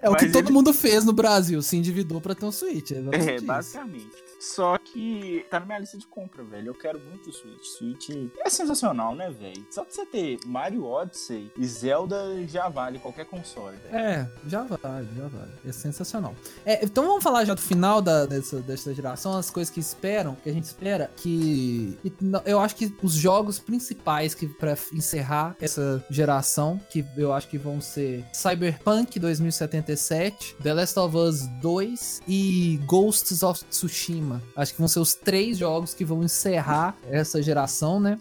[0.03, 2.53] É o Mas que todo ele- mundo fez no Brasil, se endividou pra ter um
[2.53, 2.91] Switch.
[2.93, 4.11] É, é, basicamente.
[4.41, 6.69] Só que tá na minha lista de compra, velho.
[6.69, 7.63] Eu quero muito o Switch.
[7.63, 9.67] Switch é sensacional, né, velho?
[9.71, 12.17] Só de você ter Mario Odyssey e Zelda
[12.47, 13.95] já vale qualquer console, velho.
[13.95, 15.53] É, já vale, já vale.
[15.65, 16.35] É sensacional.
[16.65, 20.35] É, então vamos falar já do final da, dessa, dessa geração, as coisas que esperam,
[20.35, 21.99] que a gente espera, que.
[22.47, 27.59] Eu acho que os jogos principais que para encerrar essa geração, que eu acho que
[27.59, 34.30] vão ser Cyberpunk 2077, The Last of Us 2 e Ghosts of Tsushima.
[34.55, 38.19] Acho que vão ser os três jogos que vão encerrar essa geração, né?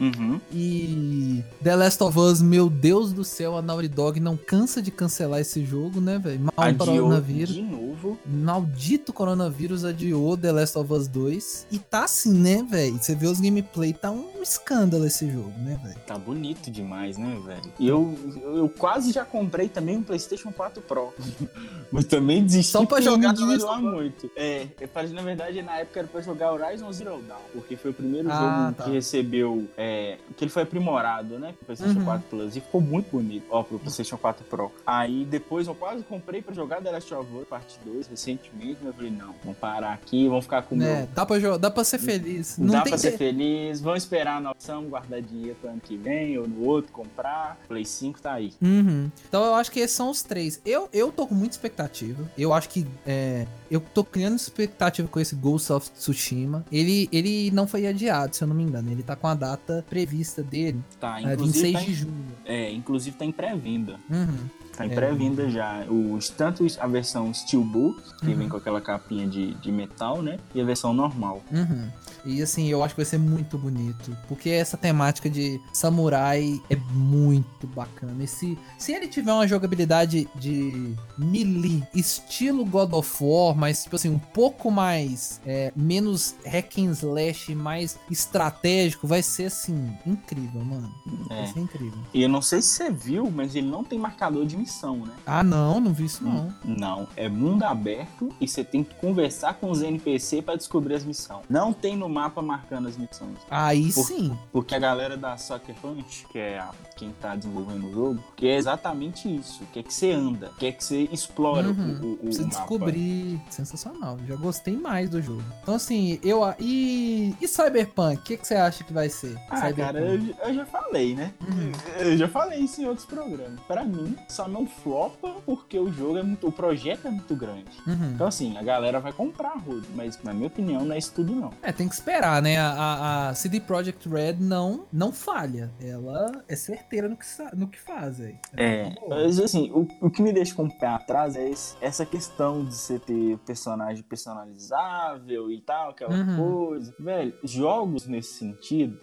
[0.00, 0.40] Uhum.
[0.52, 4.90] E The Last of Us, meu Deus do céu, a Naughty Dog não cansa de
[4.90, 6.40] cancelar esse jogo, né, velho?
[6.40, 7.54] Mal adiou coronavírus.
[7.54, 8.18] De novo.
[8.24, 11.66] Maldito coronavírus adiou The Last of Us 2.
[11.72, 12.96] E tá assim, né, velho?
[12.96, 15.98] Você vê os gameplay, tá um escândalo esse jogo, né, velho?
[16.06, 17.72] Tá bonito demais, né, velho?
[17.78, 21.12] E eu, eu quase já comprei também um PlayStation 4 Pro.
[21.92, 22.72] Mas também desisti.
[22.72, 24.30] Só pra jogar não lá muito.
[24.36, 27.90] É, eu falei, na verdade, na época era pra jogar Horizon Zero Dawn, porque foi
[27.90, 28.84] o primeiro ah, jogo tá.
[28.84, 29.68] que recebeu.
[29.76, 31.54] É, é, que ele foi aprimorado, né?
[31.56, 32.04] Pro PlayStation uhum.
[32.04, 32.56] 4 Plus.
[32.56, 34.70] E ficou muito bonito, ó, pro PlayStation 4 Pro.
[34.86, 38.88] Aí depois eu quase comprei pra jogar The Last of Us Parte 2 recentemente, mas
[38.88, 41.08] eu falei, não, vamos parar aqui, vamos ficar com o é, meu...
[41.14, 42.58] Dá pra, dá pra ser feliz.
[42.58, 46.38] Não dá pra ser feliz, vamos esperar a noção, guardar dinheiro pro ano que vem
[46.38, 47.58] ou no outro, comprar.
[47.68, 48.52] Play 5 tá aí.
[48.60, 49.10] Uhum.
[49.28, 50.60] Então eu acho que esses são os três.
[50.64, 52.28] Eu, eu tô com muita expectativa.
[52.36, 56.64] Eu acho que é, eu tô criando expectativa com esse Ghost of Tsushima.
[56.72, 58.90] Ele, ele não foi adiado, se eu não me engano.
[58.90, 60.82] Ele tá com a data prevista dele.
[60.98, 61.72] Tá, é, inclusive.
[61.72, 62.26] 26 tá em, de junho.
[62.44, 63.98] É, inclusive tá em pré-venda.
[64.10, 64.48] Uhum.
[64.78, 64.94] Tá em é.
[64.94, 65.84] pré-venda já.
[65.88, 68.36] Os, tanto a versão Steelbook, que uhum.
[68.36, 70.38] vem com aquela capinha de, de metal, né?
[70.54, 71.42] E a versão normal.
[71.50, 71.88] Uhum.
[72.24, 74.16] E assim, eu acho que vai ser muito bonito.
[74.28, 78.22] Porque essa temática de samurai é muito bacana.
[78.22, 83.96] E se, se ele tiver uma jogabilidade de melee, estilo God of War, mas tipo
[83.96, 85.40] assim, um pouco mais.
[85.44, 90.94] É, menos hack and slash, mais estratégico, vai ser assim, incrível, mano.
[91.30, 91.34] É.
[91.34, 91.98] Vai ser incrível.
[92.14, 94.67] E eu não sei se você viu, mas ele não tem marcador de missão,
[95.06, 95.12] né?
[95.26, 96.52] Ah, não, não vi isso não.
[96.64, 101.04] Não, é mundo aberto e você tem que conversar com os NPC para descobrir as
[101.04, 101.42] missões.
[101.48, 103.38] Não tem no mapa marcando as missões.
[103.50, 104.38] Aí Por, sim.
[104.52, 108.48] Porque a galera da Sucker Punch, que é a, quem tá desenvolvendo o jogo, que
[108.48, 109.62] é exatamente isso.
[109.72, 112.18] Quer que você anda, quer que você explora uhum.
[112.22, 112.48] o, o, o mapa.
[112.48, 113.40] descobrir.
[113.50, 114.18] Sensacional.
[114.26, 115.42] Já gostei mais do jogo.
[115.62, 116.42] Então assim, eu...
[116.58, 118.16] E, e Cyberpunk?
[118.16, 119.38] O que, que você acha que vai ser?
[119.48, 119.80] Ah, Cyberpunk?
[119.80, 121.32] cara, eu, eu, já falei, né?
[121.40, 121.72] Uhum.
[121.98, 123.60] Eu já falei isso em outros programas.
[123.66, 126.48] Para mim, só não flopa porque o jogo é muito...
[126.48, 127.70] O projeto é muito grande.
[127.86, 128.12] Uhum.
[128.14, 131.12] Então assim, a galera vai comprar a road, mas na minha opinião não é isso
[131.14, 131.50] tudo não.
[131.62, 132.58] É, tem que esperar, né?
[132.58, 135.70] A, a CD Projekt Red não, não falha.
[135.80, 138.36] Ela é certeira no que, no que faz, aí.
[138.56, 142.04] É, mas assim, o, o que me deixa com o pé atrás é esse, essa
[142.04, 146.36] questão de você ter personagem personalizável e tal, aquela uhum.
[146.36, 146.94] coisa.
[146.98, 148.98] Velho, jogos nesse sentido,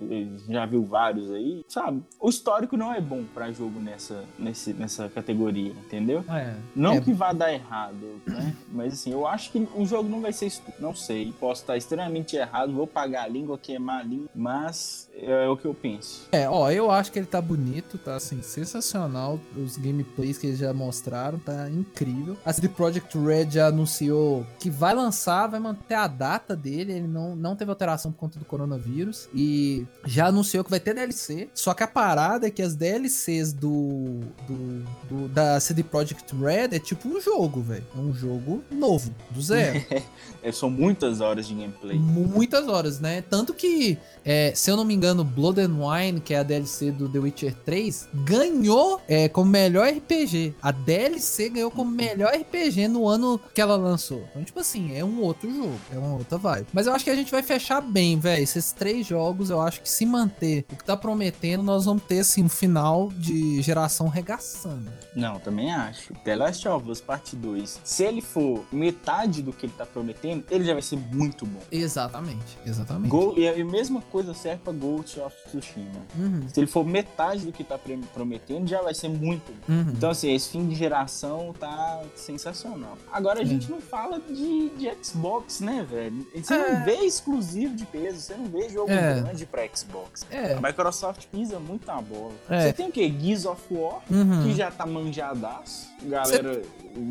[0.49, 2.03] já viu vários aí, sabe?
[2.19, 6.23] O histórico não é bom para jogo nessa, nesse, nessa categoria, entendeu?
[6.29, 6.55] É.
[6.75, 7.01] Não é.
[7.01, 8.55] que vá dar errado, né?
[8.71, 10.61] Mas assim, eu acho que o jogo não vai ser isso.
[10.79, 15.47] Não sei, posso estar extremamente errado, vou pagar a língua, queimar a língua, mas é
[15.47, 16.27] o que eu penso.
[16.31, 19.39] É, ó, eu acho que ele tá bonito, tá assim, sensacional.
[19.55, 22.37] Os gameplays que eles já mostraram, tá incrível.
[22.45, 27.07] A CD Projekt Red já anunciou que vai lançar, vai manter a data dele, ele
[27.07, 29.29] não, não teve alteração por conta do coronavírus.
[29.33, 31.49] E já anunciou que vai ter DLC.
[31.53, 36.75] Só que a parada é que as DLCs do, do, do da CD Projekt Red
[36.75, 37.85] é tipo um jogo, velho.
[37.95, 39.83] É um jogo novo, do zero.
[40.43, 41.97] é, são muitas horas de gameplay.
[41.97, 43.21] Muitas horas, né?
[43.21, 46.91] Tanto que, é, se eu não me engano, Blood and Wine, que é a DLC
[46.91, 50.55] do The Witcher 3, ganhou é, como melhor RPG.
[50.61, 54.23] A DLC ganhou como melhor RPG no ano que ela lançou.
[54.31, 56.67] Então, tipo assim, é um outro jogo, é uma outra vibe.
[56.73, 58.41] Mas eu acho que a gente vai fechar bem, velho.
[58.41, 62.19] Esses três jogos, eu acho que se manter o que tá prometendo, nós vamos ter,
[62.19, 64.91] assim, um final de geração regaçando.
[65.15, 66.13] Não, também acho.
[66.23, 70.43] The Last of Us Parte 2, se ele for metade do que ele tá prometendo,
[70.49, 71.59] ele já vai ser muito bom.
[71.71, 73.09] Exatamente, exatamente.
[73.09, 75.89] Go e a mesma coisa serve pra Ghost of Tsushima.
[76.17, 76.47] Uhum.
[76.47, 77.79] Se ele for metade do que tá
[78.13, 79.51] prometendo, já vai ser muito.
[79.67, 79.91] Uhum.
[79.95, 82.97] Então, assim, esse fim de geração tá sensacional.
[83.11, 83.47] Agora, a uhum.
[83.47, 86.25] gente não fala de, de Xbox, né, velho?
[86.35, 86.73] Você é...
[86.73, 89.21] não vê exclusivo de peso, você não vê jogo é.
[89.21, 90.25] grande pra Xbox.
[90.29, 90.53] É.
[90.53, 92.33] A Microsoft pisa muito na bola.
[92.49, 92.61] É.
[92.61, 93.13] Você tem o quê?
[93.19, 94.43] Gears of War, uhum.
[94.43, 95.93] que já tá enjadaço.
[96.03, 96.61] Galera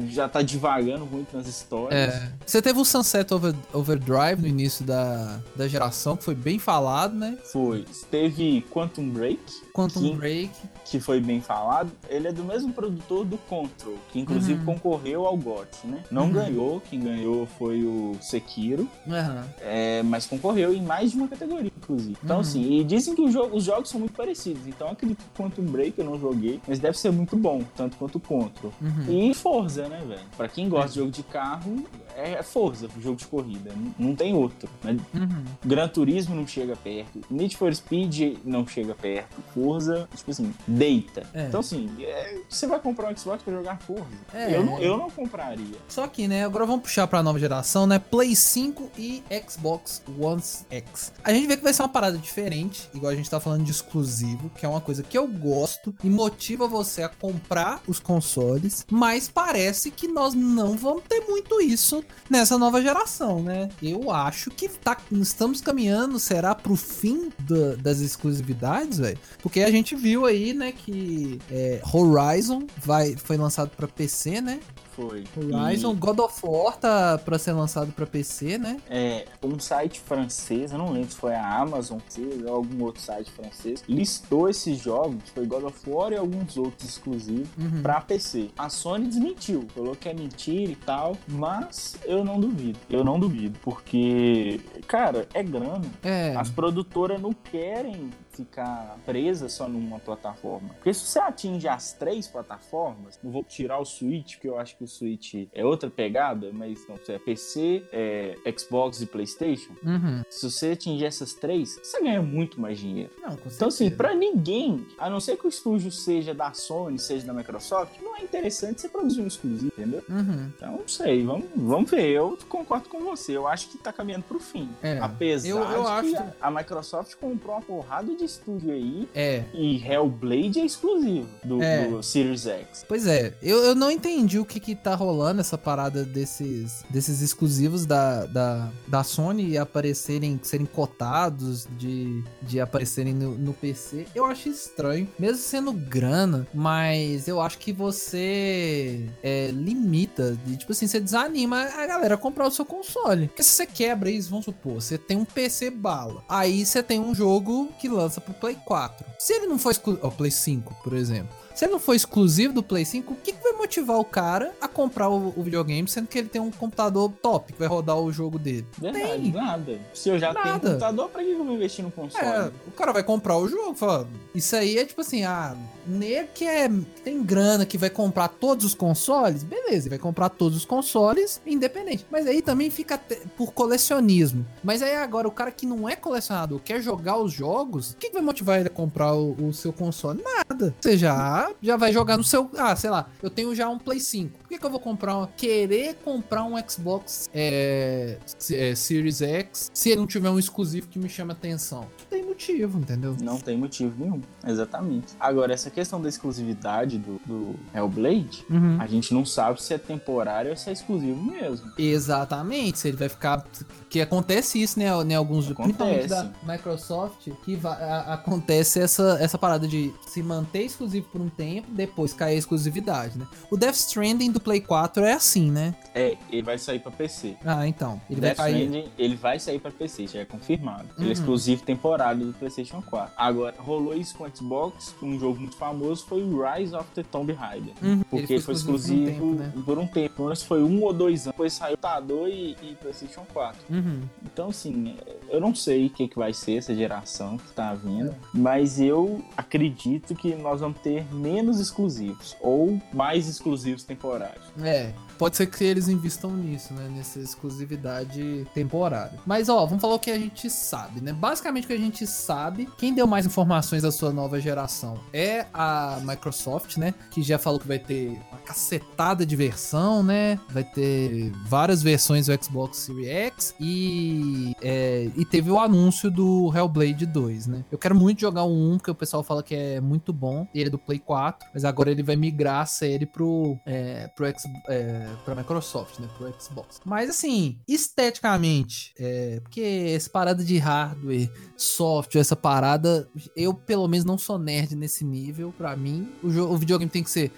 [0.09, 2.15] já tá divagando muito nas histórias.
[2.15, 2.33] É.
[2.45, 7.15] Você teve o Sunset Over, Overdrive no início da, da geração, que foi bem falado,
[7.15, 7.37] né?
[7.45, 7.74] Foi.
[8.11, 9.41] Teve Quantum Break.
[9.73, 10.51] Quantum que, Break.
[10.85, 11.91] Que foi bem falado.
[12.09, 14.65] Ele é do mesmo produtor do Control, que inclusive uhum.
[14.65, 16.05] concorreu ao GOT, né?
[16.11, 16.33] Não uhum.
[16.33, 18.89] ganhou, quem ganhou foi o Sekiro.
[19.07, 19.45] Uhum.
[19.61, 22.17] É, mas concorreu em mais de uma categoria, inclusive.
[22.23, 22.43] Então, uhum.
[22.43, 24.67] assim, e dizem que jogo, os jogos são muito parecidos.
[24.67, 28.17] Então, acredito que Quantum Break eu não joguei, mas deve ser muito bom, tanto quanto
[28.17, 28.73] o Control.
[28.81, 29.29] Uhum.
[29.29, 30.21] E Forza, né, velho?
[30.37, 31.85] Pra quem gosta de jogo de carro,
[32.17, 33.73] é Forza, jogo de corrida.
[33.99, 34.69] Não tem outro.
[34.83, 34.97] Né?
[35.13, 35.45] Uhum.
[35.65, 37.21] Gran Turismo não chega perto.
[37.31, 39.43] Need for Speed não chega perto.
[39.55, 41.27] Forza, tipo assim, deita.
[41.33, 41.47] É.
[41.47, 44.05] Então, assim, é, você vai comprar um Xbox pra jogar Forza.
[44.33, 44.57] É.
[44.57, 45.77] Eu, não, eu não compraria.
[45.89, 47.99] Só que, né, agora vamos puxar pra nova geração, né?
[47.99, 51.13] Play 5 e Xbox One X.
[51.23, 53.71] A gente vê que vai ser uma parada diferente, igual a gente tá falando de
[53.71, 58.87] exclusivo, que é uma coisa que eu gosto e motiva você a comprar os consoles,
[58.91, 63.69] mas parece que nós não vamos ter muito isso nessa nova geração, né?
[63.83, 69.19] Eu acho que tá, estamos caminhando, será pro fim do, das exclusividades, velho?
[69.43, 74.61] Porque a gente viu aí, né, que é, Horizon vai, foi lançado para PC, né?
[74.95, 75.25] Foi.
[75.37, 75.97] Horizon, e...
[75.97, 78.81] God of War tá pra ser lançado pra PC, né?
[78.89, 81.99] É, um site francês, eu não lembro se foi a Amazon
[82.47, 86.89] ou algum outro site francês, listou esses jogos, foi God of War e alguns outros
[86.89, 87.83] exclusivos, uhum.
[87.83, 88.51] pra PC.
[88.57, 92.79] A Sony desmentiu, falou que é mentira e tal, mas eu não duvido.
[92.89, 95.85] Eu não duvido, porque, cara, é grana.
[96.03, 96.35] É.
[96.37, 100.71] As produtoras não querem ficar presa só numa plataforma.
[100.75, 104.77] Porque se você atinge as três plataformas, não vou tirar o Switch, porque eu acho
[104.77, 109.73] que o Switch é outra pegada, mas não, você é PC, é Xbox e PlayStation.
[109.83, 110.23] Uhum.
[110.31, 113.11] Se você atingir essas três, você ganha muito mais dinheiro.
[113.21, 117.27] Não, então, assim, pra ninguém, a não ser que o estúdio seja da Sony, seja
[117.27, 120.03] da Microsoft, não é interessante você produzir um exclusivo, entendeu?
[120.09, 120.51] Uhum.
[120.57, 122.11] Então, não sei, vamos, vamos ver.
[122.11, 123.37] Eu concordo com você.
[123.37, 124.69] Eu acho que tá caminhando pro fim.
[124.83, 124.99] É.
[124.99, 129.09] Apesar eu, eu de acho que a Microsoft comprou uma porrada de estúdio aí.
[129.15, 129.45] É.
[129.53, 131.89] E Hellblade é exclusivo do, é.
[131.89, 132.85] do Series X.
[132.87, 137.21] Pois é, eu, eu não entendi o que que tá rolando essa parada desses, desses
[137.21, 144.07] exclusivos da, da, da Sony aparecerem, serem cotados, de, de aparecerem no, no PC.
[144.15, 150.73] Eu acho estranho, mesmo sendo grana, mas eu acho que você é, limita, de, tipo
[150.73, 153.29] assim, você desanima a galera a comprar o seu console.
[153.29, 157.01] Porque se você quebra isso, vamos supor, você tem um PC bala, aí você tem
[157.01, 159.05] um jogo que lança pro Play 4.
[159.19, 160.07] Se ele não for exclusivo.
[160.07, 161.44] Oh, Play 5, por exemplo.
[161.55, 164.53] Se ele não for exclusivo do Play 5, o que, que vai motivar o cara
[164.61, 167.97] a comprar o, o, videogame, sendo que ele tem um computador top que vai rodar
[167.97, 168.67] o jogo dele?
[168.77, 169.33] Verdade, tem.
[169.33, 169.79] nada.
[169.95, 170.43] Se eu já nada.
[170.43, 172.27] tenho um computador, pra que eu vou investir no console?
[172.27, 176.29] É, o cara vai comprar o jogo, fala, isso aí é tipo assim, ah, nego
[176.35, 176.69] que é,
[177.05, 182.05] tem grana que vai comprar todos os consoles, beleza, vai comprar todos os consoles independente.
[182.11, 182.99] Mas aí também fica
[183.37, 184.45] por colecionismo.
[184.63, 188.09] Mas aí agora o cara que não é colecionador, quer jogar os jogos, o que,
[188.09, 190.23] que vai motivar ele a comprar o, o seu console?
[190.23, 190.67] Nada.
[190.67, 192.51] Ou seja, já vai jogar no seu.
[192.57, 194.39] Ah, sei lá, eu tenho já um Play 5.
[194.39, 198.19] Por que, que eu vou comprar uma, querer comprar um Xbox é,
[198.51, 201.81] é, Series X se ele não tiver um exclusivo que me chame atenção?
[201.81, 203.17] Não tem motivo, entendeu?
[203.21, 205.15] Não tem motivo nenhum, exatamente.
[205.19, 208.79] Agora, essa questão da exclusividade do, do Hellblade, uhum.
[208.81, 211.71] a gente não sabe se é temporário ou se é exclusivo mesmo.
[211.79, 213.45] Exatamente, se ele vai ficar.
[213.89, 214.87] Que acontece isso, né?
[214.87, 216.09] Em alguns acontece.
[216.09, 221.29] da Microsoft, que vai, a, acontece essa, essa parada de se manter exclusivo por um
[221.37, 223.27] tempo, depois cair a exclusividade, né?
[223.51, 225.75] O Death Stranding do Play 4 é assim, né?
[225.95, 227.37] É, ele vai sair pra PC.
[227.45, 228.01] Ah, então.
[228.11, 228.65] Ele Death vai cair...
[228.65, 230.85] Stranding, ele vai sair pra PC, já é confirmado.
[230.85, 230.95] Uhum.
[230.99, 231.13] Ele é uhum.
[231.13, 233.13] exclusivo temporário do PlayStation 4.
[233.17, 237.03] Agora, rolou isso com o Xbox, um jogo muito famoso foi o Rise of the
[237.03, 237.75] Tomb Raider.
[237.83, 238.03] Uhum.
[238.11, 239.63] Porque ele foi, exclusivo, por um tempo, né?
[239.65, 240.37] por um tempo.
[240.37, 243.61] Foi um ou dois anos, depois saiu Tador e, e PlayStation 4.
[243.71, 244.03] Uhum.
[244.25, 244.97] Então, assim,
[245.29, 249.23] eu não sei o que, que vai ser essa geração que tá vindo, mas eu
[249.37, 254.45] acredito que nós vamos ter menos exclusivos ou mais exclusivos temporários.
[254.63, 256.89] É, pode ser que eles investam nisso, né?
[256.95, 259.19] Nessa exclusividade temporária.
[259.27, 261.13] Mas, ó, vamos falar o que a gente sabe, né?
[261.13, 265.47] Basicamente o que a gente sabe, quem deu mais informações da sua nova geração é
[265.53, 266.95] a Microsoft, né?
[267.11, 270.39] Que já falou que vai ter uma cacetada de versão, né?
[270.51, 276.53] Vai ter várias versões do Xbox Series X e, é, e teve o anúncio do
[276.55, 277.65] Hellblade 2, né?
[277.71, 280.47] Eu quero muito jogar o 1, porque o pessoal fala que é muito bom.
[280.55, 284.27] Ele é do Play 4, mas agora ele vai migrar a série pro, é, pro
[284.27, 286.09] X, é, pra Microsoft, né?
[286.17, 286.81] Pro Xbox.
[286.85, 294.05] Mas assim, esteticamente, é, porque essa parada de hardware, software, essa parada, eu pelo menos
[294.05, 295.53] não sou nerd nesse nível.
[295.57, 297.31] Pra mim, o, o videogame tem que ser.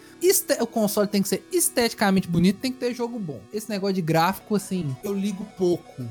[0.60, 3.40] O console tem que ser esteticamente bonito, tem que ter jogo bom.
[3.52, 6.02] Esse negócio de gráfico, assim, eu ligo pouco,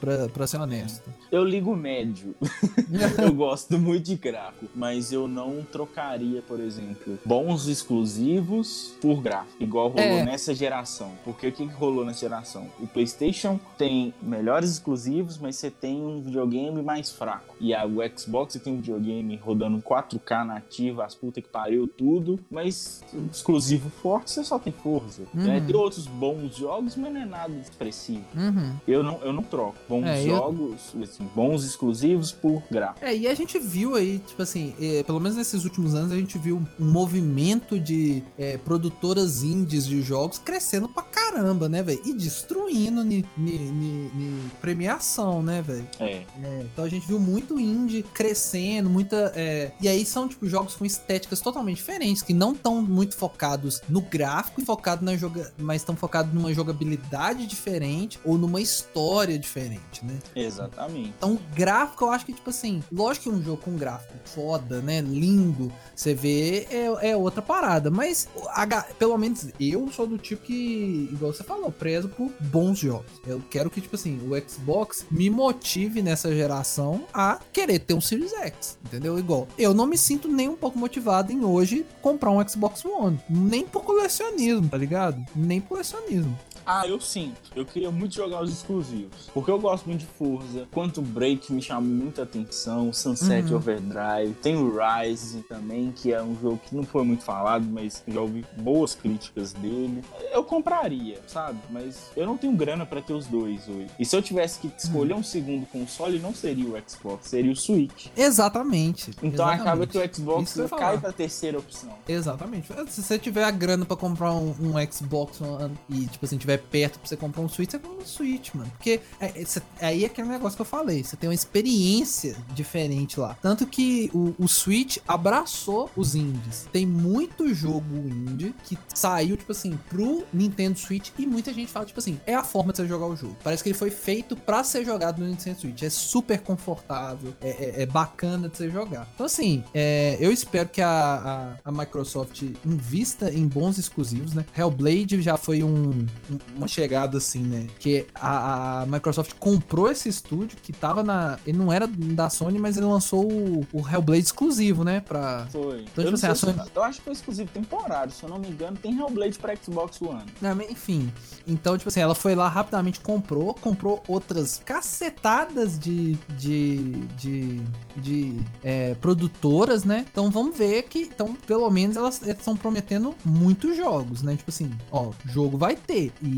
[0.00, 1.10] pra, pra ser honesto.
[1.30, 2.34] Eu ligo médio.
[3.22, 9.62] eu gosto muito de gráfico, mas eu não trocaria, por exemplo, bons exclusivos por gráfico,
[9.62, 10.24] igual rolou é.
[10.24, 11.12] nessa geração.
[11.24, 12.70] Porque o que rolou nessa geração?
[12.80, 17.54] O PlayStation tem melhores exclusivos, mas você tem um videogame mais fraco.
[17.60, 22.40] E a, o Xbox tem um videogame rodando 4K nativo, as putas que pariu tudo,
[22.50, 25.22] mas exclusivo forte você só tem Forza.
[25.34, 25.42] Uhum.
[25.42, 25.60] Né?
[25.60, 28.24] Tem outros bons jogos, mas não é nada expressivo.
[28.34, 28.74] Uhum.
[28.86, 31.02] Eu, não, eu não troco bons é, jogos, eu...
[31.02, 33.04] assim, bons exclusivos por gráfico.
[33.04, 36.16] É, e a gente viu aí, tipo assim, é, pelo menos nesses últimos anos, a
[36.16, 42.00] gente viu um movimento de é, produtoras indies de jogos crescendo pra caramba, né, velho?
[42.04, 45.86] E destruindo ni, ni, ni, premiação, né, velho?
[45.98, 46.24] É.
[46.42, 46.66] é.
[46.72, 49.32] Então a gente viu muito indie crescendo, muita.
[49.34, 53.80] É, e aí são, tipo, jogos com estéticas totalmente diferentes, que não estão muito focados
[53.88, 55.52] no gráfico focado na joga...
[55.58, 60.18] mas estão focados numa jogabilidade diferente ou numa história diferente, né?
[60.34, 61.12] Exatamente.
[61.16, 65.00] Então, gráfico, eu acho que, tipo assim, lógico que um jogo com gráfico foda, né?
[65.00, 67.90] Lindo, você vê, é, é outra parada.
[67.90, 68.66] Mas, a,
[68.98, 73.10] pelo menos, eu sou do tipo que, igual você falou, preso por bons jogos.
[73.26, 78.00] Eu quero que, tipo assim, o Xbox me motive nessa geração a querer ter um
[78.00, 79.18] Series X, entendeu?
[79.18, 83.20] Igual, eu não me sinto nem um pouco motivado em hoje comprar um Xbox One.
[83.28, 85.24] Nem por colecionismo, tá ligado?
[85.34, 86.36] Nem por colecionismo.
[86.72, 87.50] Ah, eu sinto.
[87.56, 89.28] Eu queria muito jogar os exclusivos.
[89.34, 90.68] Porque eu gosto muito de Forza.
[90.70, 92.92] Quanto Break me chamou muita atenção.
[92.92, 93.56] Sunset uhum.
[93.56, 94.34] Overdrive.
[94.40, 98.20] Tem o Rise também, que é um jogo que não foi muito falado, mas já
[98.20, 100.04] ouvi boas críticas dele.
[100.32, 101.58] Eu compraria, sabe?
[101.70, 103.88] Mas eu não tenho grana para ter os dois hoje.
[103.98, 105.20] E se eu tivesse que escolher uhum.
[105.20, 108.06] um segundo console, não seria o Xbox, seria o Switch.
[108.16, 109.10] Exatamente.
[109.22, 109.60] Então Exatamente.
[109.60, 111.90] acaba que o Xbox cai pra terceira opção.
[112.08, 112.68] Exatamente.
[112.88, 116.59] Se você tiver a grana para comprar um, um Xbox One e, tipo assim, tiver
[116.60, 118.70] perto pra você comprar um Switch, você compra um Switch, mano.
[118.70, 119.42] Porque é, é,
[119.80, 123.36] é, aí é aquele negócio que eu falei, você tem uma experiência diferente lá.
[123.40, 126.66] Tanto que o, o Switch abraçou os indies.
[126.72, 131.86] Tem muito jogo indie que saiu, tipo assim, pro Nintendo Switch e muita gente fala,
[131.86, 133.36] tipo assim, é a forma de você jogar o jogo.
[133.42, 135.82] Parece que ele foi feito para ser jogado no Nintendo Switch.
[135.82, 139.08] É super confortável, é, é, é bacana de você jogar.
[139.14, 144.44] Então, assim, é, eu espero que a, a, a, Microsoft invista em bons exclusivos, né?
[144.56, 147.66] Hellblade já foi um, um uma chegada assim, né?
[147.78, 151.38] Que a, a, Microsoft comprou esse estúdio que tava na.
[151.46, 155.00] Ele não era da Sony, mas ele lançou o, o Hellblade exclusivo, né?
[155.00, 155.46] Pra...
[155.50, 155.82] Foi.
[155.82, 156.70] Então, eu, tipo assim, Sony...
[156.74, 160.00] eu acho que foi exclusivo temporário, se eu não me engano, tem Hellblade pra Xbox
[160.02, 160.24] One.
[160.40, 161.12] Não, enfim.
[161.46, 166.14] Então, tipo assim, ela foi lá rapidamente, comprou, comprou outras cacetadas de.
[166.36, 166.92] de.
[167.16, 167.60] de.
[167.96, 170.04] de é, produtoras, né?
[170.10, 171.00] Então vamos ver que.
[171.00, 174.36] Então, pelo menos elas estão prometendo muitos jogos, né?
[174.36, 176.12] Tipo assim, ó, jogo vai ter.
[176.22, 176.29] E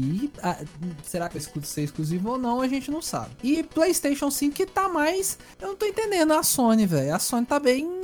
[1.02, 3.30] será que vai ser exclusivo ou não, a gente não sabe.
[3.42, 5.38] E PlayStation 5 que tá mais.
[5.60, 7.14] Eu não tô entendendo a Sony, velho.
[7.14, 8.02] A Sony tá bem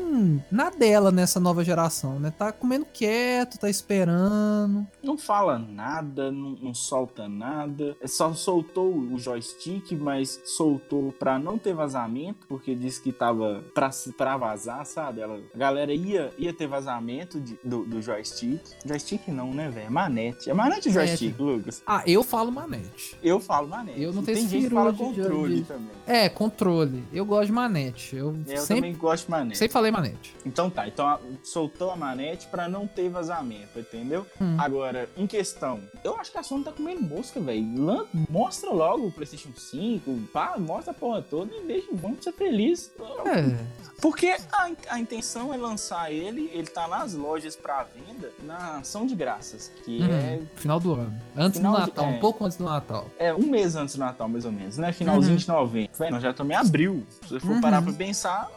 [0.51, 2.30] na dela nessa nova geração, né?
[2.30, 4.86] Tá comendo quieto, tá esperando.
[5.03, 7.97] Não fala nada, não, não solta nada.
[8.01, 13.64] É só soltou o joystick, mas soltou pra não ter vazamento, porque disse que tava
[13.74, 15.20] pra, pra vazar, sabe?
[15.20, 18.61] Ela, a galera ia, ia ter vazamento de, do, do joystick.
[18.84, 19.86] Joystick não, né, velho?
[19.86, 20.51] É manete.
[20.51, 21.78] É manete ou joystick, Lucas?
[21.87, 23.16] Ah, eu falo manete.
[23.22, 24.01] Eu falo manete.
[24.01, 25.64] Eu não tenho Tem gente que fala controle de...
[25.64, 25.91] também.
[26.07, 27.05] É, controle.
[27.12, 28.16] Eu gosto de manete.
[28.16, 28.74] Eu, eu sempre...
[28.76, 29.59] também gosto de manete.
[29.59, 30.35] Sempre falei manete.
[30.45, 34.26] Então tá, então soltou a manete pra não ter vazamento, entendeu?
[34.41, 34.57] Hum.
[34.59, 38.07] Agora, em questão, eu acho que a Sony tá comendo mosca, velho.
[38.29, 42.93] Mostra logo o PlayStation 5, pá, mostra a porra toda e deixa, vamos ser felizes.
[43.24, 43.78] É.
[44.01, 49.05] Porque a, a intenção é lançar ele, ele tá nas lojas pra venda na ação
[49.05, 50.09] de graças, que uhum.
[50.09, 50.40] é.
[50.57, 51.20] Final do ano.
[51.36, 53.07] Antes do Natal, de, é, um pouco antes do Natal.
[53.18, 54.92] É, um mês antes do Natal, mais ou menos, né?
[54.92, 55.38] Finalzinho uhum.
[55.38, 55.90] de novembro.
[56.11, 57.07] Nós já estamos em abril.
[57.22, 57.61] Se você for uhum.
[57.61, 58.49] parar pra pensar,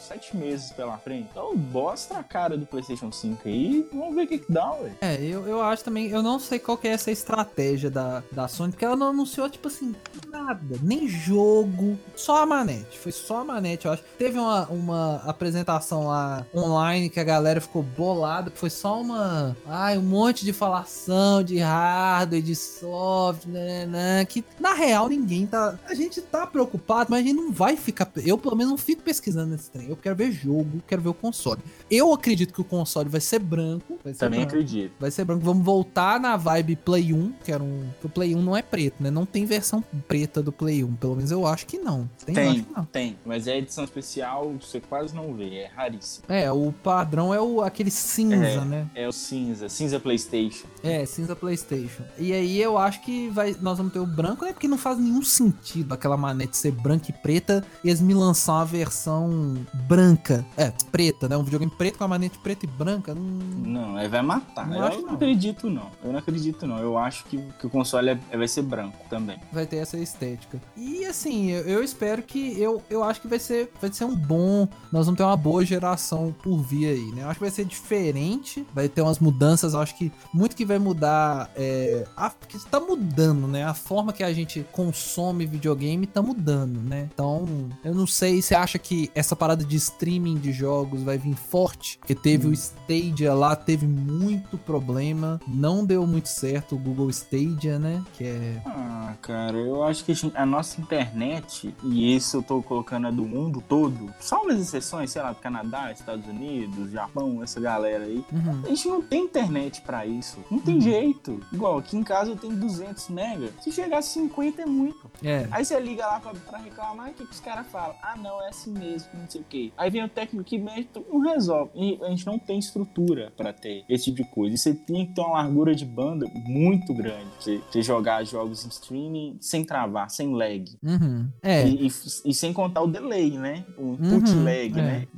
[0.00, 1.28] sete meses pela frente.
[1.30, 4.92] Então mostra a cara do PlayStation 5 aí, vamos ver o que, que dá, ué.
[5.00, 8.48] É, eu, eu acho também, eu não sei qual que é essa estratégia da, da
[8.48, 9.94] Sony, porque ela não anunciou, tipo assim,
[10.30, 12.98] nada, nem jogo, só a manete.
[12.98, 14.02] Foi só a manete, eu acho.
[14.18, 19.56] Teve uma, uma apresentação lá online que a galera ficou bolada, que foi só uma.
[19.66, 25.46] Ai, um monte de falação de hardware, de software, né, né, que na real ninguém
[25.46, 25.78] tá.
[25.86, 28.10] A gente tá preocupado, mas a gente não vai ficar.
[28.24, 29.85] Eu, pelo menos, não fico pesquisando nesse trem.
[29.88, 31.60] Eu quero ver jogo, quero ver o console.
[31.90, 33.98] Eu acredito que o console vai ser branco.
[34.02, 34.54] Vai ser Também branco.
[34.54, 34.92] acredito.
[34.98, 35.44] Vai ser branco.
[35.44, 37.84] Vamos voltar na vibe Play 1, que era um.
[38.02, 39.10] O Play 1 não é preto, né?
[39.10, 40.94] Não tem versão preta do Play 1.
[40.96, 42.08] Pelo menos eu acho que não.
[42.24, 42.84] Tem, Tem, que não.
[42.84, 43.16] tem.
[43.24, 46.24] Mas é edição especial, você quase não vê, é raríssimo.
[46.28, 48.64] É, o padrão é o, aquele cinza, É.
[48.64, 48.86] né?
[48.94, 50.66] É o cinza, cinza PlayStation.
[50.86, 52.02] É, cinza PlayStation.
[52.18, 54.52] E aí eu acho que vai, nós vamos ter o branco, né?
[54.52, 58.54] Porque não faz nenhum sentido aquela manete ser branca e preta e eles me lançar
[58.54, 59.56] uma versão
[59.88, 60.44] branca.
[60.56, 61.36] É, preta, né?
[61.36, 63.14] Um videogame preto com a manete preta e branca.
[63.14, 63.22] Não...
[63.22, 64.66] Não, aí vai matar.
[64.66, 65.14] Não eu acho, não não.
[65.14, 65.90] acredito, não.
[66.04, 66.78] Eu não acredito, não.
[66.78, 69.38] Eu acho que, que o console é- vai ser branco também.
[69.52, 70.60] vai ter essa estética.
[70.76, 74.14] E assim, eu, eu espero que eu, eu acho que vai ser vai ser um
[74.14, 77.22] bom, nós vamos ter uma boa geração por vir aí, né?
[77.22, 80.64] Eu acho que vai ser diferente, vai ter umas mudanças, eu acho que muito que
[80.64, 83.64] vai mudar é a, que tá mudando, né?
[83.64, 87.08] A forma que a gente consome videogame tá mudando, né?
[87.12, 87.46] Então,
[87.84, 91.98] eu não sei se acha que essa parada de streaming de jogos vai vir forte,
[91.98, 97.78] porque teve o Stadia lá, teve muito problema, não deu muito certo o Google Stadia,
[97.78, 98.02] né?
[98.14, 103.06] Que é Ah, cara, eu acho que a nossa internet, e isso eu tô colocando
[103.06, 107.60] a do mundo todo, só umas exceções, sei lá, do Canadá, Estados Unidos, Japão, essa
[107.60, 108.24] galera aí.
[108.32, 108.62] Uhum.
[108.64, 110.38] A gente não tem internet pra isso.
[110.56, 111.40] Não tem jeito.
[111.52, 113.48] Igual, aqui em casa eu tenho 200 mega.
[113.60, 115.10] Se chegar a 50 é muito.
[115.22, 115.46] É.
[115.50, 117.94] Aí você liga lá pra, pra reclamar, o que, que os caras falam?
[118.02, 119.72] Ah, não, é assim mesmo, não sei o quê.
[119.76, 121.70] Aí vem o técnico que mexe, não resolve.
[121.74, 124.54] E a gente não tem estrutura pra ter esse tipo de coisa.
[124.54, 127.26] E você tem que ter uma largura de banda muito grande.
[127.38, 130.64] Você, você jogar jogos em streaming sem travar, sem lag.
[130.82, 131.28] Uhum.
[131.42, 131.66] É.
[131.66, 131.90] E, e-
[132.30, 133.64] e sem contar o delay, né?
[133.76, 134.82] O input Uhum, lag, é.
[134.82, 135.08] né?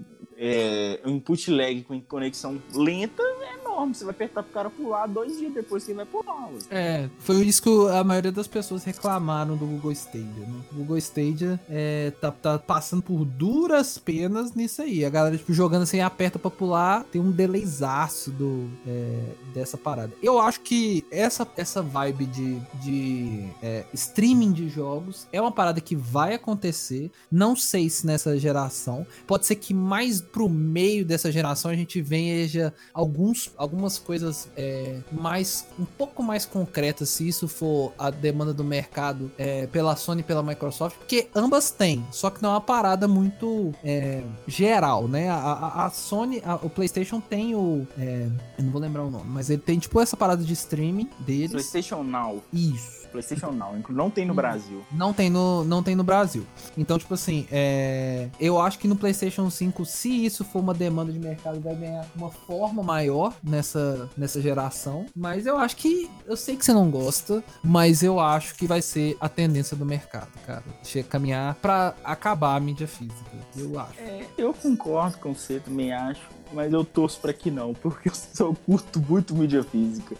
[0.41, 3.95] É, o input lag com conexão lenta é enorme.
[3.95, 6.49] Você vai apertar pro cara pular dois dias depois que ele vai pular.
[6.70, 10.61] É, foi isso que a maioria das pessoas reclamaram do Google Stadia, né?
[10.72, 15.05] O Google Stadia é, tá, tá passando por duras penas nisso aí.
[15.05, 19.20] A galera, tipo, jogando assim, aperta pra pular, tem um delayzaço do, é,
[19.55, 20.12] dessa parada.
[20.22, 25.81] Eu acho que essa, essa vibe de, de é, streaming de jogos é uma parada
[25.81, 27.11] que vai acontecer.
[27.31, 29.07] Não sei se nessa geração.
[29.26, 34.99] Pode ser que mais pro meio dessa geração a gente veja alguns, algumas coisas é,
[35.12, 40.21] mais um pouco mais concretas se isso for a demanda do mercado é, pela Sony
[40.21, 45.07] e pela Microsoft, porque ambas têm, só que não é uma parada muito é, geral,
[45.07, 45.29] né?
[45.29, 49.11] A, a- a Sony, a- o PlayStation tem o, é, eu não vou lembrar o
[49.11, 51.51] nome, mas ele tem tipo essa parada de streaming deles.
[51.53, 52.43] PlayStation Now.
[52.53, 52.97] Isso.
[53.09, 53.74] PlayStation Now.
[53.88, 54.36] Não tem no Hum.
[54.36, 54.82] Brasil.
[54.92, 56.44] Não tem no, não tem no Brasil.
[56.76, 61.12] Então, tipo assim, é, eu acho que no PlayStation 5, se isso for uma demanda
[61.12, 65.06] de mercado, vai ganhar uma forma maior nessa, nessa geração.
[65.16, 66.11] Mas eu acho que.
[66.26, 69.84] Eu sei que você não gosta, mas eu acho que vai ser a tendência do
[69.84, 70.62] mercado, cara.
[70.82, 73.30] Chega caminhar pra acabar a mídia física.
[73.56, 73.98] Eu acho.
[74.00, 76.20] É, eu concordo com você, também acho.
[76.52, 80.16] Mas eu torço pra que não, porque eu só curto muito mídia física.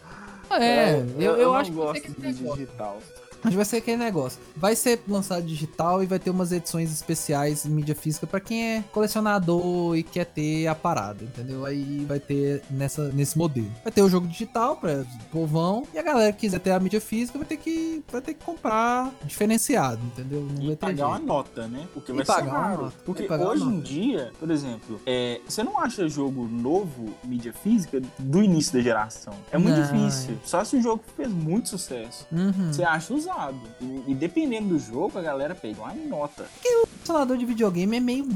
[0.51, 2.99] É, eu, eu, não acho que gosto de digital.
[3.43, 4.41] Mas vai ser aquele negócio.
[4.57, 8.77] Vai ser lançado digital e vai ter umas edições especiais em mídia física pra quem
[8.77, 11.65] é colecionador e quer ter a parada, entendeu?
[11.65, 13.71] Aí vai ter nessa, nesse modelo.
[13.83, 17.01] Vai ter o jogo digital pra povão e a galera que quiser ter a mídia
[17.01, 20.41] física vai ter que, vai ter que comprar diferenciado, entendeu?
[20.43, 21.87] Não E vai ter pagar uma nota, né?
[21.93, 22.93] Porque E vai ser pagar uma raro.
[23.05, 28.43] Porque hoje em dia, por exemplo, é, você não acha jogo novo, mídia física, do
[28.43, 29.35] início da geração.
[29.51, 30.39] É muito Não, difícil.
[30.45, 32.27] Só se o jogo fez muito sucesso.
[32.33, 32.73] Uhum.
[32.73, 33.61] Você acha usado.
[33.81, 36.47] E, e dependendo do jogo, a galera pega uma nota.
[36.63, 38.27] colecionador de videogame é meio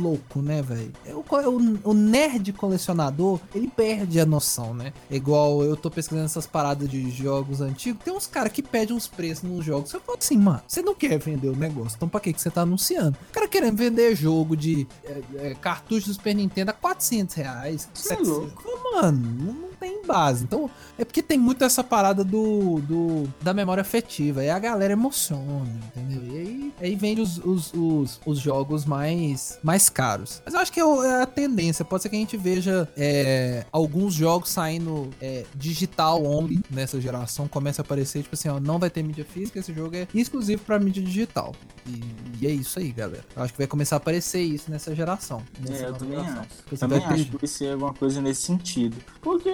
[0.00, 0.92] louco, né, velho?
[1.14, 4.92] O, co- o, o nerd colecionador, ele perde a noção, né?
[5.10, 8.96] É Igual eu tô pesquisando essas paradas de jogos antigos, tem uns caras que pedem
[8.96, 9.90] uns preços nos jogos.
[9.90, 12.50] Você fala assim, mano, você não quer vender o negócio, então pra que, que você
[12.50, 13.16] tá anunciando?
[13.30, 17.88] O cara querendo vender jogo de é, é, cartucho do Super Nintendo a 400 reais,
[17.92, 18.28] Você é 700.
[18.38, 18.78] louco.
[18.94, 20.44] Mano, não tem base.
[20.44, 24.42] Então, é porque tem muito essa parada do, do da memória afetiva.
[24.42, 26.22] E a galera emociona, entendeu?
[26.24, 30.42] E aí, aí vem os, os, os, os jogos mais, mais caros.
[30.44, 31.84] Mas eu acho que é, é a tendência.
[31.84, 37.46] Pode ser que a gente veja é, alguns jogos saindo é, digital only nessa geração.
[37.46, 40.62] Começa a aparecer, tipo assim, ó, não vai ter mídia física, esse jogo é exclusivo
[40.64, 41.54] pra mídia digital.
[41.86, 42.00] E,
[42.40, 43.24] e é isso aí, galera.
[43.36, 45.42] Eu acho que vai começar a aparecer isso nessa geração.
[45.60, 46.40] Nessa é, eu também geração.
[46.40, 46.76] acho.
[46.78, 48.96] Também acho que vai ser alguma coisa nesse sentido.
[49.20, 49.52] Porque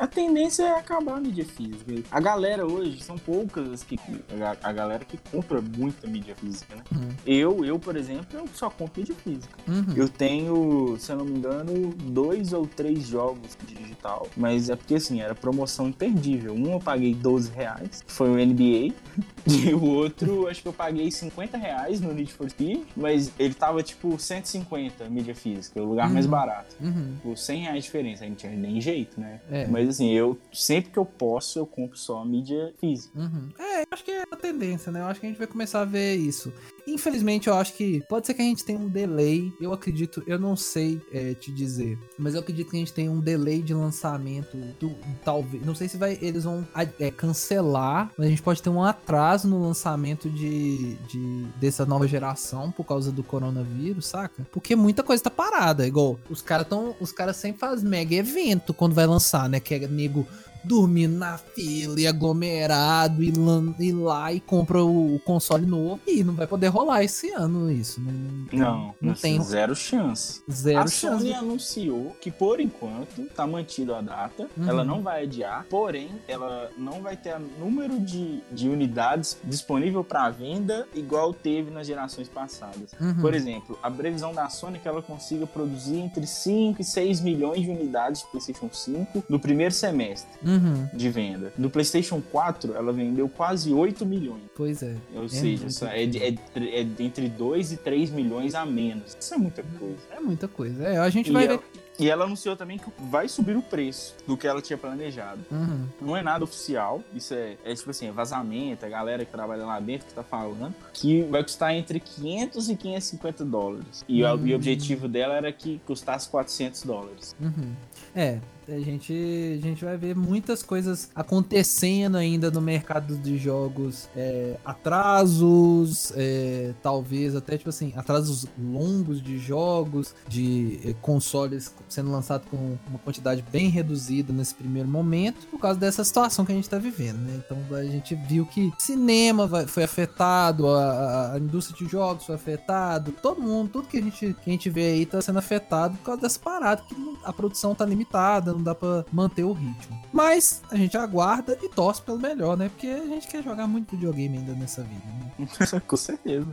[0.00, 1.92] a tendência é acabar a mídia física.
[2.10, 4.00] A galera hoje, são poucas as que.
[4.40, 6.82] A, a galera que compra muita mídia física, né?
[6.90, 7.08] Uhum.
[7.26, 9.54] Eu, eu, por exemplo, eu só compro mídia física.
[9.68, 9.94] Uhum.
[9.94, 14.26] Eu tenho, se eu não me engano, dois ou três jogos digital.
[14.34, 16.54] Mas é porque assim, era promoção imperdível.
[16.54, 18.94] Um eu paguei 12 reais, que foi o NBA.
[19.46, 23.54] E o outro, acho que eu paguei 50 reais no Need for Speed, mas ele
[23.54, 26.14] tava tipo 150 mídia física, o lugar uhum.
[26.14, 26.76] mais barato.
[26.78, 27.16] Uhum.
[27.22, 29.40] Por 100 reais de diferença, aí não tinha nem jeito, né?
[29.50, 29.66] É.
[29.66, 33.18] Mas assim, eu sempre que eu posso, eu compro só mídia física.
[33.18, 33.50] Uhum.
[33.58, 35.00] É, acho que é a tendência, né?
[35.00, 36.52] Eu acho que a gente vai começar a ver isso.
[36.86, 39.52] Infelizmente, eu acho que pode ser que a gente tenha um delay.
[39.60, 43.08] Eu acredito, eu não sei é, te dizer, mas eu acredito que a gente tem
[43.08, 44.56] um delay de lançamento.
[44.78, 46.66] Do, talvez, não sei se vai, eles vão
[47.00, 52.06] é, cancelar, mas a gente pode ter um atraso no lançamento de, de dessa nova
[52.06, 54.46] geração por causa do coronavírus, saca?
[54.52, 55.84] Porque muita coisa tá parada.
[55.84, 59.58] Igual os caras tão, os caras sempre fazem mega evento quando vai lançar, né?
[59.58, 60.24] Que é nego
[60.62, 63.32] dormindo na fila e aglomerado e,
[63.80, 68.00] ir lá e compra o, console novo e não vai poder rolar esse ano isso.
[68.00, 70.42] Não, não, não tem zero chance.
[70.50, 71.22] Zero a chance.
[71.22, 74.68] Sony anunciou que por enquanto tá mantido a data, uhum.
[74.68, 80.30] ela não vai adiar, porém ela não vai ter número de, de unidades disponível para
[80.30, 82.92] venda igual teve nas gerações passadas.
[83.00, 83.20] Uhum.
[83.20, 87.20] Por exemplo, a previsão da Sony é que ela consiga produzir entre 5 e 6
[87.20, 90.49] milhões de unidades de PlayStation 5 no primeiro semestre uhum.
[90.94, 91.52] De venda.
[91.56, 94.42] No PlayStation 4, ela vendeu quase 8 milhões.
[94.54, 94.94] Pois é.
[95.14, 99.16] Ou é seja, é, é, é, entre 2 e 3 milhões a menos.
[99.18, 99.98] Isso é muita coisa.
[100.10, 100.84] É muita coisa.
[100.84, 101.60] É, a gente e vai ver.
[102.00, 105.40] E ela anunciou também que vai subir o preço do que ela tinha planejado.
[105.50, 105.86] Uhum.
[106.00, 109.66] Não é nada oficial, isso é, é tipo assim, é vazamento, a galera que trabalha
[109.66, 114.04] lá dentro que tá falando, que vai custar entre 500 e 550 dólares.
[114.08, 114.30] E, uhum.
[114.30, 117.36] o objetivo dela era que custasse 400 dólares.
[117.38, 117.74] Uhum.
[118.16, 118.38] É,
[118.74, 119.12] a gente,
[119.58, 124.08] a gente vai ver muitas coisas acontecendo ainda no mercado de jogos.
[124.16, 132.10] É, atrasos, é, talvez até tipo assim, atrasos longos de jogos, de é, consoles sendo
[132.10, 136.54] lançados com uma quantidade bem reduzida nesse primeiro momento, por causa dessa situação que a
[136.54, 137.40] gente está vivendo, né?
[137.44, 142.34] Então a gente viu que cinema vai, foi afetado, a, a, indústria de jogos foi
[142.34, 145.96] afetado, todo mundo, tudo que a gente, que a gente vê aí tá sendo afetado
[145.98, 146.94] por causa dessa parada, que
[147.24, 149.98] a produção tá limitada, não dá para manter o ritmo.
[150.12, 152.68] Mas a gente aguarda e torce pelo melhor, né?
[152.68, 155.80] Porque a gente quer jogar muito videogame ainda nessa vida, né?
[155.86, 156.46] Com certeza.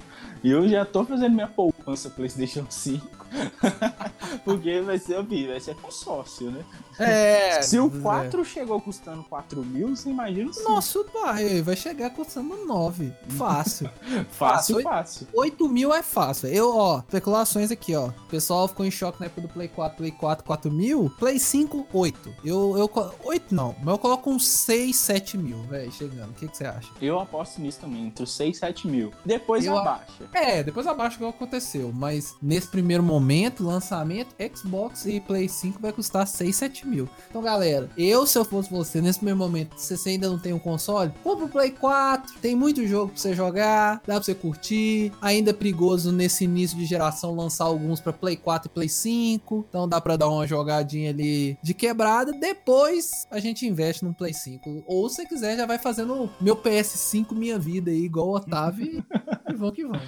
[0.43, 3.05] E eu já tô fazendo minha poupança PlayStation 5.
[4.43, 6.63] Porque vai ser, vai ser consórcio, né?
[6.99, 7.61] É.
[7.63, 8.43] Se o 4 é.
[8.43, 13.13] chegou custando 4 mil, você imagina o Nossa, vai, vai chegar custando 9.
[13.29, 13.89] Fácil.
[14.31, 15.27] fácil, fácil.
[15.33, 16.49] 8 mil é fácil.
[16.49, 18.07] Eu, ó, especulações aqui, ó.
[18.07, 21.11] O pessoal ficou em choque na época do Play 4, Play 4, 4 mil.
[21.17, 22.35] Play 5, 8.
[22.43, 26.31] Eu, eu, 8 não, mas eu coloco uns 6, 7 mil, velho, chegando.
[26.31, 26.89] O que, que você acha?
[27.01, 29.11] Eu aposto nisso também, entre os 6 e 7 mil.
[29.25, 30.29] Depois eu abaixa.
[30.33, 31.91] É, depois abaixa o que aconteceu.
[31.93, 37.09] Mas nesse primeiro momento, lançamento, Xbox e Play 5 vai custar 6, 7 mil.
[37.29, 40.53] Então, galera, eu, se eu fosse você, nesse primeiro momento, se você ainda não tem
[40.53, 44.35] um console, compra o Play 4, tem muito jogo pra você jogar, dá pra você
[44.35, 45.11] curtir.
[45.21, 49.65] Ainda é perigoso nesse início de geração lançar alguns pra Play 4 e Play 5.
[49.69, 52.31] Então dá pra dar uma jogadinha ali de quebrada.
[52.31, 54.83] Depois a gente investe no Play 5.
[54.85, 59.03] Ou se quiser, já vai fazendo meu PS5 minha vida aí, igual o Otávio.
[59.49, 59.99] e vão que vão.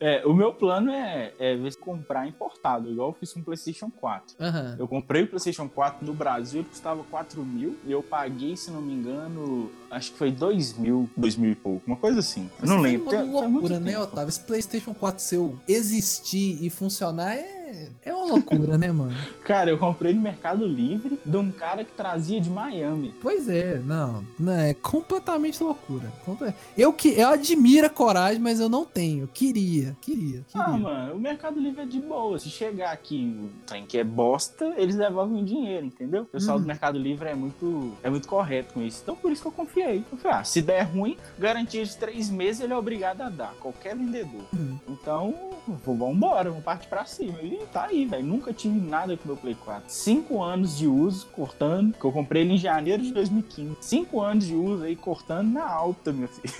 [0.00, 3.44] É, o meu plano é, é ver se comprar importado, igual eu fiz com o
[3.44, 4.36] PlayStation 4.
[4.38, 4.76] Uhum.
[4.78, 8.70] Eu comprei o PlayStation 4 no Brasil, ele custava 4 mil e eu paguei, se
[8.70, 12.50] não me engano, acho que foi 2 mil, 2 mil e pouco, uma coisa assim.
[12.60, 13.14] Eu não lembro.
[13.14, 14.28] É uma loucura, né, Otávio?
[14.28, 17.53] Esse PlayStation 4 seu existir e funcionar é
[18.04, 19.14] é, uma loucura, né, mano?
[19.44, 23.14] Cara, eu comprei no Mercado Livre de um cara que trazia de Miami.
[23.20, 26.12] Pois é, não, não é completamente loucura.
[26.76, 29.28] Eu que eu admiro a coragem, mas eu não tenho.
[29.28, 30.66] Queria, queria, queria.
[30.66, 32.38] Ah, mano, o Mercado Livre é de boa.
[32.38, 36.22] Se chegar aqui um trem que é bosta, eles devolvem o dinheiro, entendeu?
[36.22, 36.62] O pessoal hum.
[36.62, 39.00] do Mercado Livre é muito, é muito correto com isso.
[39.02, 40.04] Então por isso que eu confiei.
[40.10, 43.54] Eu falei, ah, se der ruim, garantia de três meses ele é obrigado a dar,
[43.60, 44.42] qualquer vendedor.
[44.54, 44.78] Hum.
[44.88, 45.34] Então,
[45.84, 47.40] vamos embora, vamos partir pra cima.
[47.42, 48.24] E tá aí, velho.
[48.24, 49.84] Nunca tive nada com meu Play 4.
[49.88, 53.76] Cinco anos de uso, cortando, que eu comprei ele em janeiro de 2015.
[53.80, 56.54] Cinco anos de uso aí, cortando na alta, meu filho.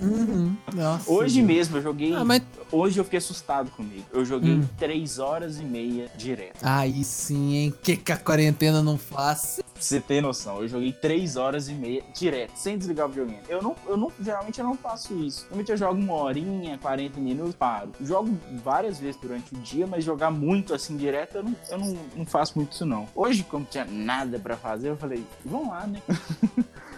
[0.00, 0.56] Uhum.
[0.74, 1.46] Nossa, Hoje Deus.
[1.46, 2.14] mesmo eu joguei.
[2.14, 2.42] Ah, mas-
[2.72, 4.04] Hoje eu fiquei assustado comigo.
[4.12, 4.64] Eu joguei Hum.
[4.76, 6.58] três horas e meia direto.
[6.62, 7.74] Aí sim, hein?
[7.82, 9.60] Que que a quarentena não faz?
[9.74, 13.40] Pra você ter noção, eu joguei 3 horas e meia direto, sem desligar o videogame.
[13.48, 15.42] Eu não, eu não, geralmente eu não faço isso.
[15.46, 17.90] Normalmente eu jogo uma horinha, 40 minutos, paro.
[18.00, 21.98] Jogo várias vezes durante o dia, mas jogar muito assim direto, eu não, eu não,
[22.16, 23.08] não faço muito isso não.
[23.14, 26.02] Hoje, como tinha nada pra fazer, eu falei, vamos lá, né?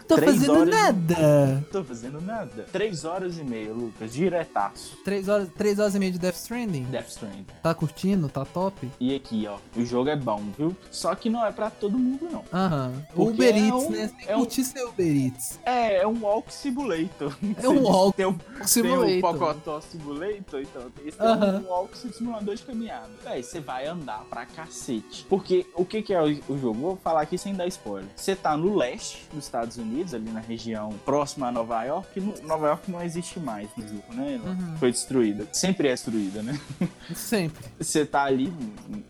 [0.09, 1.47] Tô Três fazendo horas- nada.
[1.47, 2.67] Não tô fazendo nada.
[2.73, 4.97] 3 horas e meia, Lucas, diretaço.
[5.05, 6.85] Três horas, três horas e meia de Death Stranding.
[6.85, 7.47] Death Stranding.
[7.63, 8.29] Tá curtindo?
[8.29, 8.89] Tá top?
[9.01, 10.77] E aqui, ó, o jogo é bom, viu?
[10.91, 12.45] Só que não é pra todo mundo, não.
[12.53, 12.93] Aham.
[13.15, 14.11] Porque Uber é Eats, um- né?
[14.19, 15.59] Tem é um- curtir seu Uber Eats.
[15.65, 17.37] É, é um Walk Simulator.
[17.63, 19.07] É um Walk Tem um Simulator.
[19.07, 21.65] Tem o Pocotó Simulator, então esse é Aham.
[21.67, 23.11] um walk simulador de caminhada.
[23.25, 25.27] Véi, você vai andar pra cacete.
[25.29, 26.75] Porque o que, que é o, o jogo?
[26.81, 28.09] Vou falar aqui sem dar spoiler.
[28.15, 32.21] Você tá no leste dos Estados Unidos, ali na região próxima a Nova York.
[32.21, 34.41] No- Nova York não existe mais no jogo, né?
[34.45, 34.77] Uhum.
[34.79, 35.47] Foi destruída.
[35.53, 36.59] Sempre é destruída, né?
[37.15, 37.65] Sempre.
[37.79, 38.53] Você tá ali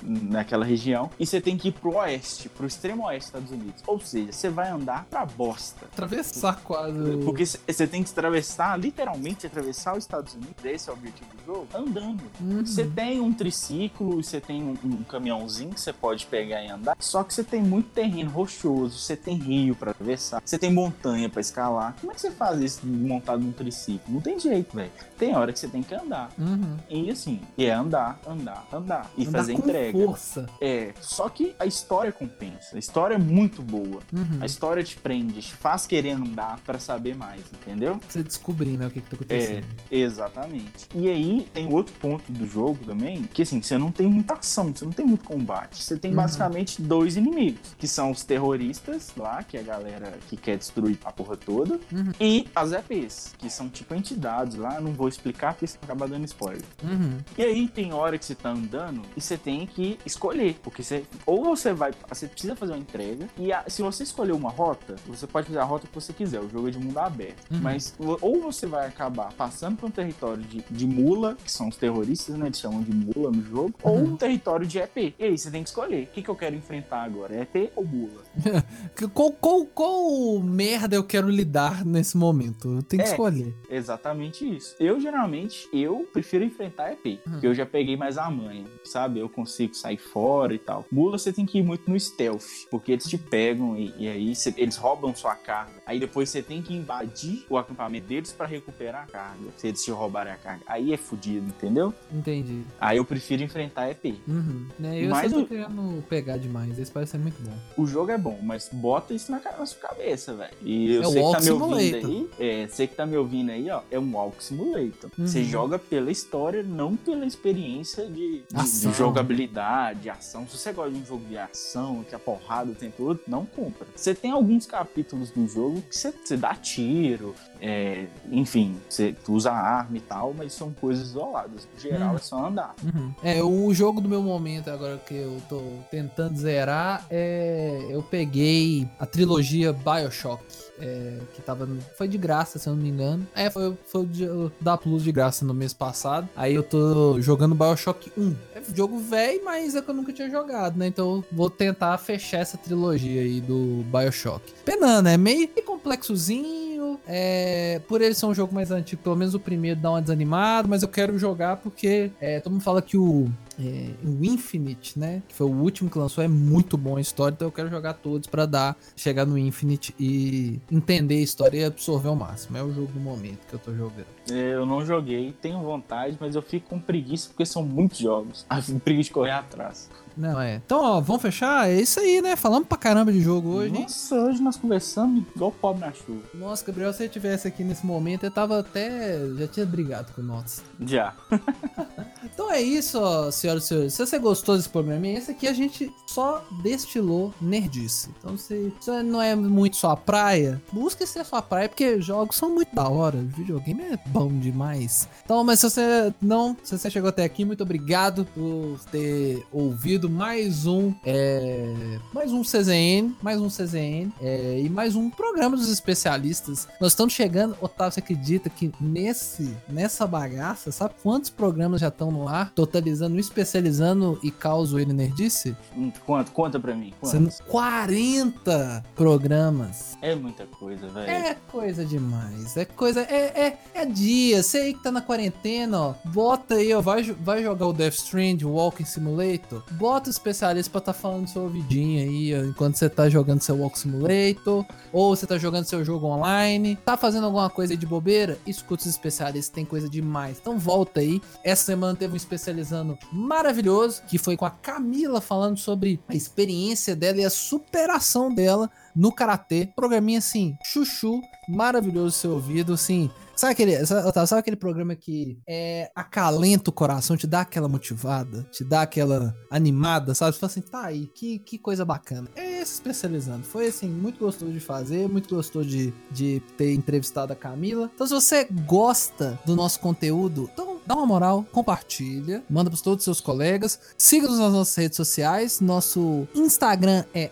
[0.03, 3.82] naquela região e você tem que ir pro oeste, pro extremo oeste dos Estados Unidos.
[3.87, 5.87] Ou seja, você vai andar pra bosta.
[5.87, 6.99] Atravessar quase.
[7.24, 11.45] Porque você tem que atravessar, literalmente atravessar os Estados Unidos, esse é o objetivo do
[11.47, 12.22] jogo, andando.
[12.41, 12.64] Uhum.
[12.64, 16.97] Você tem um triciclo, você tem um, um caminhãozinho que você pode pegar e andar,
[16.99, 21.28] só que você tem muito terreno rochoso, você tem rio pra atravessar, você tem montanha
[21.28, 21.94] pra escalar.
[22.00, 24.12] Como é que você faz isso montado num triciclo?
[24.14, 24.90] Não tem jeito, velho.
[25.18, 26.30] Tem hora que você tem que andar.
[26.38, 26.76] Uhum.
[26.90, 29.10] E assim, é andar, andar, andar.
[29.16, 29.98] E Andar fazer entrega.
[29.98, 30.46] força.
[30.60, 32.76] É, só que a história compensa.
[32.76, 34.00] A história é muito boa.
[34.12, 34.38] Uhum.
[34.40, 37.98] A história te prende, te faz querer andar pra saber mais, entendeu?
[38.08, 39.66] Você descobrir, né, o que que tá É, acontecendo.
[39.90, 40.86] exatamente.
[40.94, 44.72] E aí tem outro ponto do jogo também, que assim, você não tem muita ação,
[44.74, 45.82] você não tem muito combate.
[45.82, 46.16] Você tem Uhum.
[46.16, 50.98] basicamente dois inimigos, que são os terroristas lá, que é a galera que quer destruir
[51.04, 52.12] a porra toda, Uhum.
[52.20, 56.24] e as EPs, que são tipo entidades lá, não vou explicar porque você acaba dando
[56.24, 56.62] spoiler.
[56.82, 57.18] Uhum.
[57.38, 61.04] E aí tem hora que você tá andando e você tem que escolher, porque você
[61.24, 64.96] ou você vai, você precisa fazer uma entrega e a- se você escolher uma rota,
[65.06, 67.50] você pode fazer a rota que você quiser, o jogo é de mundo aberto.
[67.50, 67.60] Uhum.
[67.60, 71.76] Mas ou você vai acabar passando por um território de, de mula, que são os
[71.76, 74.04] terroristas, né, eles chamam de mula no jogo, ou Uhum.
[74.12, 75.14] um território de EP.
[75.18, 77.84] E aí você tem que escolher, o que, que eu quero enfrentar agora, EP ou
[77.84, 78.22] mula?
[79.14, 82.76] Qual, qual, qual merda eu quero lidar nesse momento?
[82.76, 83.12] Eu tenho que É.
[83.12, 83.54] escolher.
[83.68, 84.74] Exatamente isso.
[84.80, 87.32] Eu geralmente eu prefiro enfrentar EP, Uhum.
[87.32, 89.20] porque eu já peguei mais a manha, sabe?
[89.20, 90.84] Eu consigo sair fora e tal.
[90.90, 94.34] Mula você tem que ir muito no stealth, porque eles te pegam e, e aí
[94.34, 95.72] cê- eles roubam sua carga.
[95.84, 99.50] Aí depois você tem que invadir o acampamento deles pra recuperar a carga.
[99.57, 101.92] Se eles te roubarem a carga, aí é fudido, entendeu?
[102.12, 102.62] Entendi.
[102.80, 104.14] Aí eu prefiro enfrentar EP.
[104.26, 104.66] Uhum.
[104.78, 106.78] Né, eu Mas só tô o- querendo pegar demais.
[106.78, 107.52] Esse parece ser muito bom.
[107.76, 110.45] O jogo é bom, mas bota isso na, na sua cabeça, velho.
[110.62, 112.28] E eu É sei que tá me ouvindo aí.
[112.38, 113.80] É, você que tá me ouvindo aí, ó.
[113.90, 115.11] É um Walk Simulator.
[115.18, 115.26] Uhum.
[115.26, 120.47] Você joga pela história, não pela experiência de, de- de jogabilidade, ação.
[120.47, 123.44] Se você gosta de um jogo de ação, que a porrada o tempo todo, não
[123.44, 123.86] compra.
[123.94, 129.50] Você tem alguns capítulos do jogo que você, você dá tiro, é, enfim, você usa
[129.52, 131.66] arma e tal, mas são coisas isoladas.
[131.74, 132.16] No geral, Hum.
[132.16, 132.74] é só andar.
[132.82, 133.12] Uhum.
[133.22, 137.86] É, o jogo do meu momento agora que eu tô tentando zerar é.
[137.90, 140.42] Eu peguei a trilogia Bioshock.
[140.80, 141.68] É, que tava.
[141.96, 143.26] Foi de graça, se eu não me engano.
[143.34, 146.28] É, foi, foi o da Plus de graça no mês passado.
[146.36, 148.34] Aí eu tô jogando Bioshock 1.
[148.54, 150.86] É jogo velho, mas é que eu nunca tinha jogado, né?
[150.86, 154.52] Então vou tentar fechar essa trilogia aí do Bioshock.
[154.64, 156.98] Penando, é meio complexozinho.
[157.06, 160.66] É, por ele ser um jogo mais antigo, pelo menos o primeiro dá uma desanimada,
[160.66, 163.28] mas eu quero jogar porque é, todo mundo fala que o,
[163.59, 165.22] é, o Infinite, né?
[165.28, 167.94] Que foi o último que lançou, é muito bom a história, então eu quero jogar
[167.94, 172.57] todos pra dar, chegar no Infinite e entender a história e absorver ao máximo.
[172.57, 174.07] É o jogo do momento que eu tô jogando.
[174.30, 178.44] É, Eu não joguei, tenho vontade, mas eu fico com preguiça porque são muitos jogos.
[178.57, 179.90] Ah, preguiça de correr atrás.
[180.16, 180.57] Não, é.
[180.64, 181.68] Então, ó, vamos fechar?
[181.68, 182.36] É isso aí, né?
[182.36, 183.82] Falamos pra caramba de jogo hoje, hein?
[183.82, 186.22] Nossa, hoje nós conversamos igual pobre na chuva.
[186.32, 189.18] Nossa, Gabriel, se eu tivesse aqui nesse momento, eu tava até.
[189.36, 190.64] Já tinha brigado com nós.
[190.80, 191.14] Já.
[192.37, 192.99] Então é isso,
[193.32, 193.95] senhoras e senhores.
[193.95, 198.11] Se você gostou desse programa, esse aqui a gente só destilou nerdice.
[198.18, 202.51] Então se isso não é muito sua praia, busque ser sua praia, porque jogos são
[202.51, 203.16] muito da hora.
[203.16, 205.09] Videogame é bom demais.
[205.24, 210.11] Então, mas se você não, se você chegou até aqui, muito obrigado por ter ouvido
[210.11, 215.70] mais um, é, mais um CZN, mais um CZN é, e mais um programa dos
[215.70, 216.68] especialistas.
[216.78, 222.11] Nós estamos chegando, Otávio, você acredita que nesse, nessa bagaça, sabe quantos programas já estão
[222.11, 225.56] no já totalizando, especializando e causo ele nerdice?
[225.76, 226.32] Hum, Quanto?
[226.32, 226.92] Conta pra mim.
[227.02, 227.40] Sendo Quantos?
[227.48, 229.96] 40 programas.
[230.02, 231.10] É muita coisa, velho.
[231.10, 232.56] É coisa demais.
[232.56, 233.00] É coisa.
[233.02, 234.42] É, é, é dia.
[234.42, 235.94] Você aí que tá na quarentena, ó.
[236.04, 236.80] Bota aí, ó.
[236.80, 239.62] Vai, vai jogar o Death Strand, o Walking Simulator.
[239.72, 243.40] Bota o especialista pra tá falando no seu ouvidinho aí, ó, enquanto você tá jogando
[243.42, 244.64] seu Walking Simulator.
[244.92, 246.76] Ou você tá jogando seu jogo online.
[246.84, 248.38] Tá fazendo alguma coisa aí de bobeira?
[248.46, 250.38] Escuta os especialistas, tem coisa demais.
[250.40, 251.20] Então volta aí.
[251.42, 256.96] Essa semana teve um especializando maravilhoso, que foi com a Camila falando sobre a experiência
[256.96, 259.68] dela e a superação dela no karatê.
[259.76, 263.10] Programinha assim, chuchu, maravilhoso seu ouvido, assim.
[263.36, 268.44] Sabe aquele, sabe, sabe aquele programa que é, acalenta o coração, te dá aquela motivada,
[268.44, 270.32] te dá aquela animada, sabe?
[270.32, 272.30] Você fala assim, tá aí, que, que coisa bacana.
[272.34, 273.44] É esse especializando.
[273.44, 277.90] Foi assim, muito gostoso de fazer, muito gostoso de, de ter entrevistado a Camila.
[277.94, 283.01] Então, se você gosta do nosso conteúdo, então dá uma moral, compartilha, manda para todos
[283.01, 285.61] os seus colegas, siga-nos nas nossas redes sociais.
[285.61, 287.30] Nosso Instagram é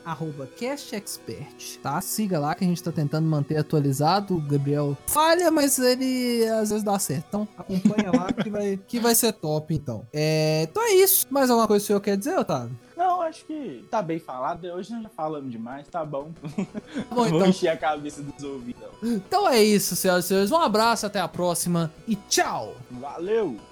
[0.59, 2.01] castexpert, tá?
[2.01, 4.37] Siga lá que a gente tá tentando manter atualizado.
[4.37, 7.25] O Gabriel falha, mas ele às vezes dá certo.
[7.29, 10.07] Então acompanha lá que vai, que vai ser top, então.
[10.13, 11.27] É, então é isso.
[11.31, 12.84] Mais alguma coisa que o senhor quer dizer, Otávio?
[12.97, 14.65] Não, acho que tá bem falado.
[14.67, 16.31] Hoje nós já falamos demais, tá bom.
[16.33, 16.67] Tá bom,
[17.15, 17.47] Vou então.
[17.49, 18.83] encher a cabeça dos ouvidos.
[19.03, 20.51] Então é isso, senhoras e senhores.
[20.53, 22.75] Um abraço, até a próxima e tchau!
[22.91, 23.57] Valeu!